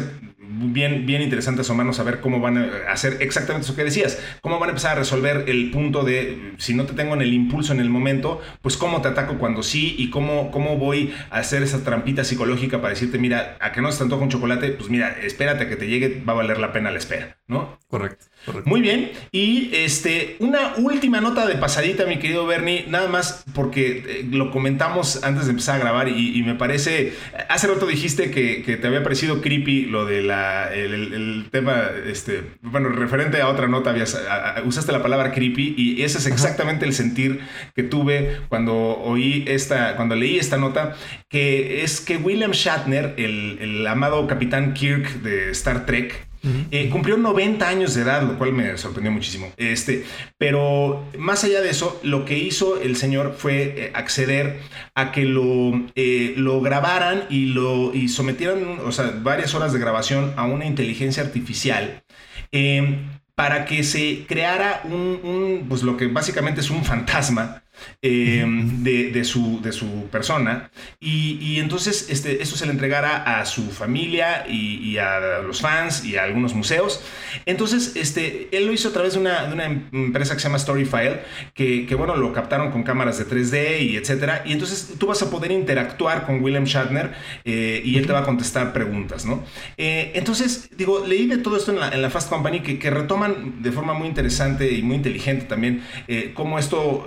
[0.48, 4.59] bien, bien interesante asomarnos a ver cómo van a hacer exactamente eso que decías, cómo
[4.59, 7.74] van a empezar a resolver el punto de si no te tengo en el impulso
[7.74, 11.62] en el momento, pues cómo te ataco cuando sí y cómo, cómo voy a hacer
[11.62, 14.88] esa trampita psicológica para decirte, mira, a que no se te antoja un chocolate, pues
[14.88, 17.78] mira, espérate a que te llegue, va a valer la pena la espera, ¿no?
[17.88, 18.24] Correcto.
[18.64, 19.11] Muy bien.
[19.32, 24.51] Y este, una última nota de pasadita, mi querido Bernie, nada más porque eh, lo
[24.51, 27.14] comentamos antes de empezar a grabar y, me parece,
[27.49, 32.90] hace rato dijiste que, te había parecido creepy lo de la, el, tema, este, bueno,
[32.90, 34.20] referente a otra nota, habías,
[34.64, 37.40] usaste la palabra creepy y ese es exactamente el sentir
[37.74, 40.96] que tuve cuando oí esta, cuando leí esta nota,
[41.28, 46.28] que es que William Shatner, el, el amado capitán Kirk de Star Trek,
[46.70, 49.53] Eh, cumplió 90 años de edad, lo cual me sorprendió muchísimo.
[49.57, 50.05] Este,
[50.36, 54.61] pero más allá de eso, lo que hizo el señor fue eh, acceder
[54.94, 59.78] a que lo, eh, lo grabaran y lo y sometieran, o sea, varias horas de
[59.78, 62.03] grabación a una inteligencia artificial.
[63.34, 67.62] para que se creara un, pues lo que básicamente es un fantasma
[68.03, 70.70] eh, de, su, de su persona.
[71.01, 76.16] Y, entonces este, esto se le entregara a su familia y, a los fans y
[76.16, 77.03] a algunos museos.
[77.47, 80.59] Entonces, este, él lo hizo a través de una, de una empresa que se llama
[80.59, 81.20] Storyfile,
[81.55, 84.43] que, que, bueno, lo captaron con cámaras de 3D y etcétera.
[84.45, 87.12] Y entonces tú vas a poder interactuar con William Shatner
[87.45, 89.45] eh, y él te va a contestar preguntas, ¿no?
[89.76, 92.91] Eh, entonces, digo, leí de todo esto en la, en la Fast Company que, que,
[92.91, 95.83] retoman de forma muy interesante y muy inteligente también
[96.35, 97.07] cómo esto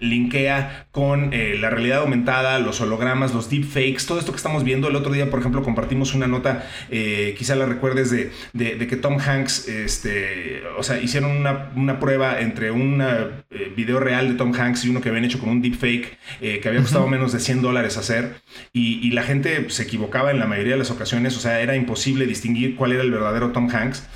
[0.00, 4.88] linkea con eh, la realidad aumentada, los hologramas, los deepfakes, todo esto que estamos viendo.
[4.88, 8.96] El otro día, por ejemplo, compartimos una nota, eh, quizá la recuerdes, de, de, que
[8.96, 14.34] Tom Hanks, este, o sea, hicieron una, una prueba entre un eh, video real de
[14.34, 17.40] Tom Hanks y uno que habían hecho con un deepfake que había costado menos de
[17.40, 18.36] 100 dólares hacer
[18.72, 21.76] y, y, la gente se equivocaba en la mayoría de las ocasiones, o sea, era
[21.76, 24.06] imposible distinguir cuál era el verdadero Tom Hanks.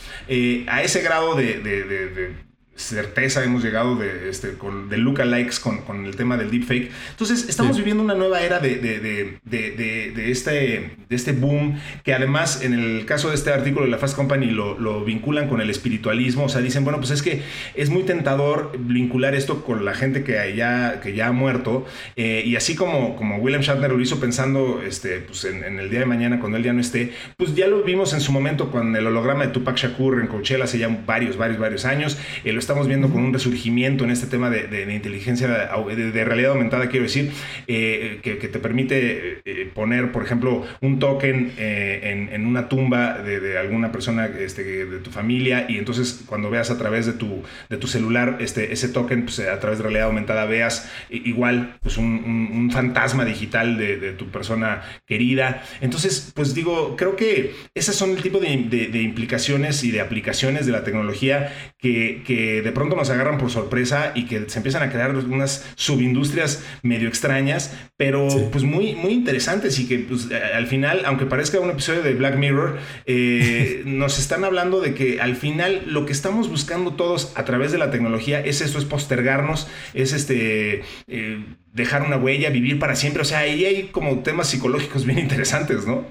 [0.67, 2.45] a ese grado de
[2.77, 6.91] certeza hemos llegado de, este, con, de lookalikes con, con el tema del deepfake.
[7.11, 12.15] Entonces, estamos viviendo una nueva era de, de, de, de, este, de este boom que
[12.15, 15.61] además en el caso de este artículo de la Fast Company lo, lo, vinculan con
[15.61, 16.45] el espiritualismo.
[16.45, 17.43] O sea, dicen, bueno, pues es que
[17.75, 21.87] es muy tentador vincular esto con la gente que ya, que ya ha muerto.
[22.17, 25.91] Eh, y así como, como William Shatner lo hizo pensando este, pues en, en, el
[25.91, 28.71] día de mañana, cuando él ya no esté, pues ya lo vimos en su momento
[28.71, 32.19] con el holograma de Tupac Shakur en Coachella hace ya varios, varios, varios años.
[32.45, 37.05] Eh, estamos viendo con un resurgimiento en este tema de, inteligencia, de, realidad aumentada, quiero
[37.05, 37.31] decir,
[37.67, 43.59] eh, que, te permite eh, poner, por ejemplo, un token eh, en, una tumba de,
[43.59, 47.77] alguna persona este, de tu familia y entonces cuando veas a través de tu, de
[47.77, 52.71] tu celular este, ese token, pues, a través de realidad aumentada veas igual pues, un,
[52.73, 55.63] fantasma digital de, tu persona querida.
[55.81, 60.73] Entonces, pues digo, creo que esas son el tipo de, implicaciones y de aplicaciones de
[60.73, 61.53] la tecnología
[61.85, 65.67] que, que de pronto nos agarran por sorpresa y que se empiezan a crear unas
[65.75, 71.61] subindustrias medio extrañas, pero pues muy, muy interesantes y que pues, al final, aunque parezca
[71.61, 76.13] un episodio de Black Mirror, eh, nos están hablando de que al final lo que
[76.13, 80.85] estamos buscando todos a través de la tecnología es eso, es postergarnos, es este...
[81.07, 83.23] Eh, dejar una huella, vivir para siempre.
[83.23, 86.07] O sea, ahí hay como temas psicológicos bien interesantes, ¿no?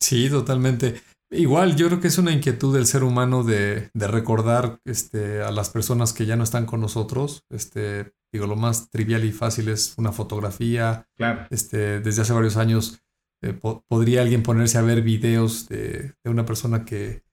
[0.00, 0.94] Sí, totalmente.
[1.32, 5.70] Igual, yo creo que es una inquietud del ser humano de, recordar este, a las
[5.70, 7.44] personas que ya no están con nosotros.
[7.48, 11.08] Este, digo, lo más trivial y fácil es una fotografía.
[11.16, 11.46] Claro.
[11.50, 13.02] Este, desde hace varios años
[13.40, 13.54] eh,
[13.88, 17.24] podría alguien ponerse a ver videos de, una persona que,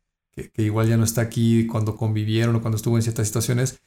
[0.56, 3.82] igual ya no está aquí cuando convivieron o cuando estuvo en ciertas situaciones.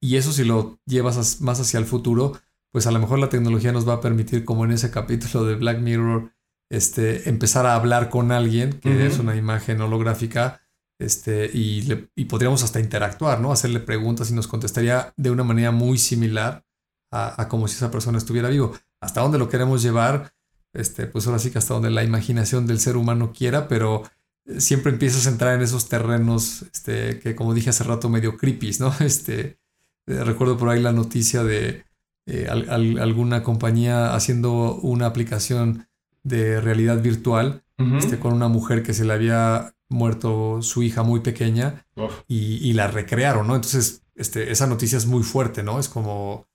[0.00, 2.32] Y eso si lo llevas más hacia el futuro,
[2.72, 5.56] pues a lo mejor la tecnología nos va a permitir, como en ese capítulo de
[5.56, 6.32] Black Mirror,
[6.70, 10.60] este, empezar a hablar con alguien, que es una imagen holográfica,
[11.00, 11.94] este, y,
[12.24, 13.52] podríamos hasta interactuar, ¿no?
[13.52, 16.64] Hacerle preguntas y nos contestaría de una manera muy similar
[17.12, 18.72] a, como si esa persona estuviera vivo.
[19.00, 20.34] ¿Hasta dónde lo queremos llevar?
[20.74, 24.02] Este, pues ahora sí que hasta donde la imaginación del ser humano quiera, pero
[24.44, 28.36] eh, siempre empiezas a entrar en esos terrenos este, que, como dije hace rato, medio
[28.36, 28.92] creepy, ¿no?
[29.00, 29.58] Este,
[30.06, 31.84] eh, recuerdo por ahí la noticia de
[32.26, 35.87] eh, alguna compañía haciendo una aplicación
[36.28, 37.64] de realidad virtual
[37.96, 41.86] este, con una mujer que se le había muerto su hija muy pequeña
[42.26, 43.54] y, la recrearon, ¿no?
[43.54, 45.78] Entonces, este, esa noticia es muy fuerte, ¿no?
[45.78, 46.48] Es como,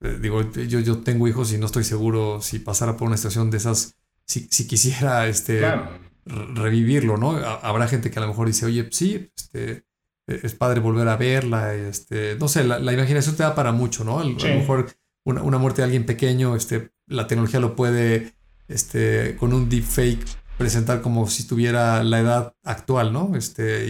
[0.00, 3.50] eh, digo, yo, yo tengo hijos y no estoy seguro si pasara por una situación
[3.50, 3.96] de esas,
[4.26, 5.62] si, quisiera este,
[6.26, 7.36] revivirlo, ¿no?
[7.36, 9.84] Habrá gente que a lo mejor dice, oye, sí, este,
[10.26, 14.18] es padre volver a verla, este, no sé, la, imaginación te da para mucho, ¿no?
[14.18, 14.90] A, lo mejor
[15.24, 18.34] una, una, muerte de alguien pequeño, este, la tecnología lo puede
[18.68, 20.24] este, con un deepfake
[20.56, 23.34] presentar como si tuviera la edad actual, ¿no?
[23.36, 23.88] Este,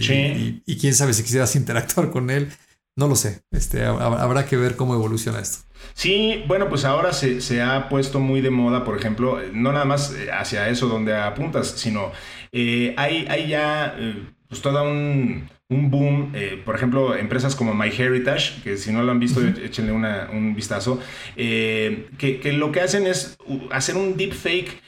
[0.65, 2.51] y, quién sabe si quisieras interactuar con él,
[2.95, 3.43] no lo sé.
[3.51, 5.65] Este, habrá que ver cómo evoluciona esto.
[5.93, 10.13] Sí, bueno, pues ahora se, ha puesto muy de moda, por ejemplo, no nada más
[10.33, 12.11] hacia eso donde apuntas, sino
[12.51, 17.73] eh, hay, hay, ya eh, pues toda un un boom, eh, por ejemplo, empresas como
[17.73, 20.99] MyHeritage, que si no lo han visto, échenle un vistazo,
[21.35, 23.35] eh, que, lo que hacen es
[23.71, 24.79] hacer un deepfake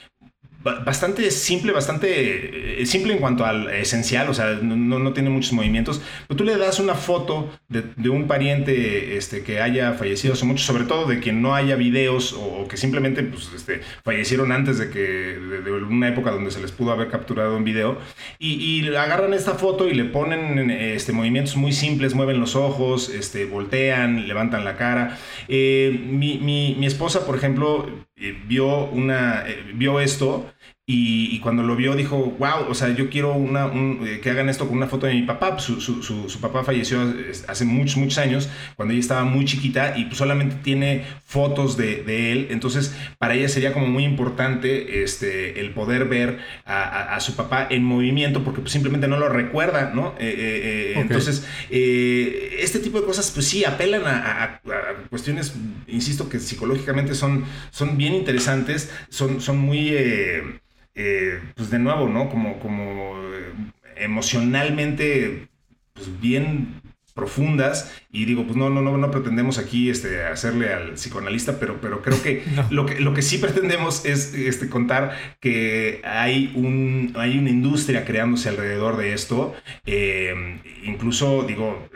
[0.86, 5.53] bastante simple, bastante eh, simple en cuanto al esencial, o sea, no, no tiene muchos
[5.53, 10.45] movimientos, pero tú le das una foto de, un pariente este, que haya fallecido hace
[10.45, 14.78] mucho, sobre todo de quien no haya videos o, que simplemente pues, este, fallecieron antes
[14.78, 17.97] de que de, una época donde se les pudo haber capturado en video,
[18.39, 23.45] y, agarran esta foto y le ponen este, movimientos muy simples, mueven los ojos, este,
[23.45, 25.18] voltean, levantan la cara.
[25.47, 27.88] Eh, mi, mi, mi esposa, por ejemplo,
[28.20, 30.51] eh, vio, una, eh, vio esto
[30.90, 33.66] y, cuando lo vio dijo, wow, o sea, yo quiero una,
[34.06, 35.60] eh, que hagan esto con una foto de mi papá.
[35.60, 37.14] Su, su, su, papá falleció
[37.50, 42.04] hace muchos, muchos años, cuando ella estaba muy chiquita y pues solamente tiene fotos de,
[42.04, 42.48] de, él.
[42.52, 47.68] Entonces, para ella sería como muy importante este, el poder ver a, a, su papá
[47.70, 50.16] en movimiento porque pues, simplemente no lo recuerda, ¿no?
[50.18, 54.62] Entonces, este tipo de cosas, pues sí, apelan a,
[55.10, 55.54] cuestiones,
[55.86, 59.94] insisto, que psicológicamente son, son bien interesantes, son, son muy...
[61.00, 62.28] Eh, pues de nuevo, ¿no?
[62.28, 63.54] Como, como eh,
[63.98, 65.48] emocionalmente,
[65.93, 66.82] pues bien
[67.14, 67.95] profundas.
[68.12, 72.02] Y digo, pues no, no, no, no pretendemos aquí este, hacerle al psicoanalista, pero, pero
[72.02, 77.38] creo que, lo que lo que sí pretendemos es este, contar que hay, un, hay
[77.38, 81.89] una industria creándose alrededor de esto, eh, incluso digo,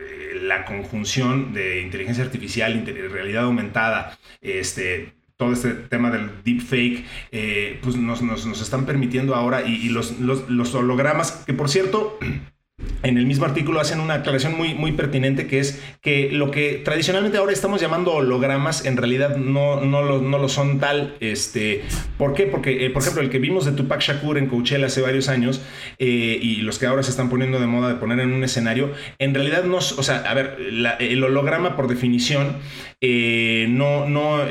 [0.43, 7.95] la conjunción de inteligencia artificial, realidad aumentada, este, todo este tema del deepfake, eh, pues
[7.95, 12.19] nos, nos, están permitiendo ahora y, los, los, hologramas, que por cierto,
[13.01, 16.79] en el mismo artículo hacen una aclaración muy, muy pertinente que es que lo que
[16.85, 21.15] tradicionalmente ahora estamos llamando hologramas en realidad no, no, lo, no lo son tal.
[21.19, 21.81] Este,
[22.19, 22.43] ¿Por qué?
[22.43, 25.63] Porque, eh, por ejemplo, el que vimos de Tupac Shakur en Coachella hace varios años
[25.97, 28.91] eh, y los que ahora se están poniendo de moda de poner en un escenario,
[29.17, 30.57] en realidad no, o sea, a ver,
[30.99, 32.57] el holograma por definición
[33.03, 34.43] eh, no, no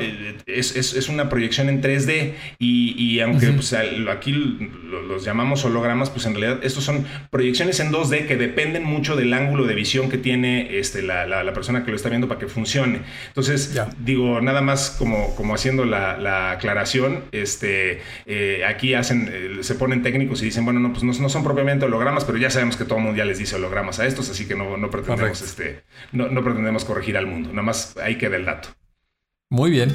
[0.45, 6.33] es, es, una proyección en 3D y, aunque pues, aquí los llamamos hologramas, pues en
[6.33, 10.77] realidad estos son proyecciones en 2D que dependen mucho del ángulo de visión que tiene
[10.79, 12.99] este, la, la, persona que lo está viendo para que funcione.
[13.27, 19.75] Entonces, digo, nada más como, como haciendo la, aclaración, este, eh, aquí hacen, eh, se
[19.75, 22.83] ponen técnicos y dicen, bueno, no, pues no, son propiamente hologramas, pero ya sabemos que
[22.83, 25.83] todo el mundo ya les dice hologramas a estos, así que no, no pretendemos, este,
[26.11, 28.69] no, no pretendemos corregir al mundo, nada más ahí queda el dato.
[29.49, 29.93] Muy bien.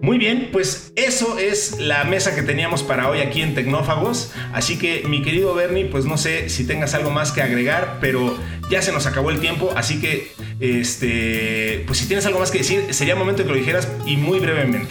[0.00, 4.32] Muy bien, pues eso es la mesa que teníamos para hoy aquí en Tecnófagos.
[4.52, 8.36] Así que mi querido Bernie, pues no sé si tengas algo más que agregar, pero
[8.70, 12.58] ya se nos acabó el tiempo, así que este, pues si tienes algo más que
[12.58, 14.88] decir, sería momento que lo dijeras y muy brevemente.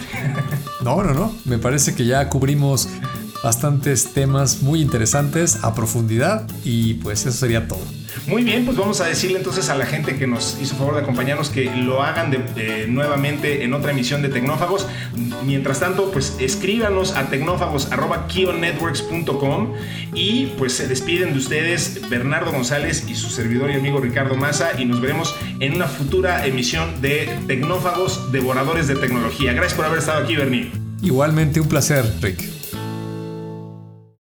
[0.82, 2.88] No, no, no, me parece que ya cubrimos
[3.42, 7.84] bastantes temas muy interesantes a profundidad y pues eso sería todo.
[8.26, 11.02] Muy bien, pues vamos a decirle entonces a la gente que nos hizo favor de
[11.02, 14.88] acompañarnos que lo hagan de, nuevamente en otra emisión de Tecnófagos.
[15.44, 19.74] Mientras tanto, pues escríbanos a tecnófagos.kionetworks.com
[20.14, 24.70] y pues se despiden de ustedes Bernardo González y su servidor y amigo Ricardo Maza
[24.78, 29.52] y nos veremos en una futura emisión de Tecnófagos Devoradores de Tecnología.
[29.52, 30.72] Gracias por haber estado aquí, Bernie.
[31.02, 32.55] Igualmente un placer, Rick.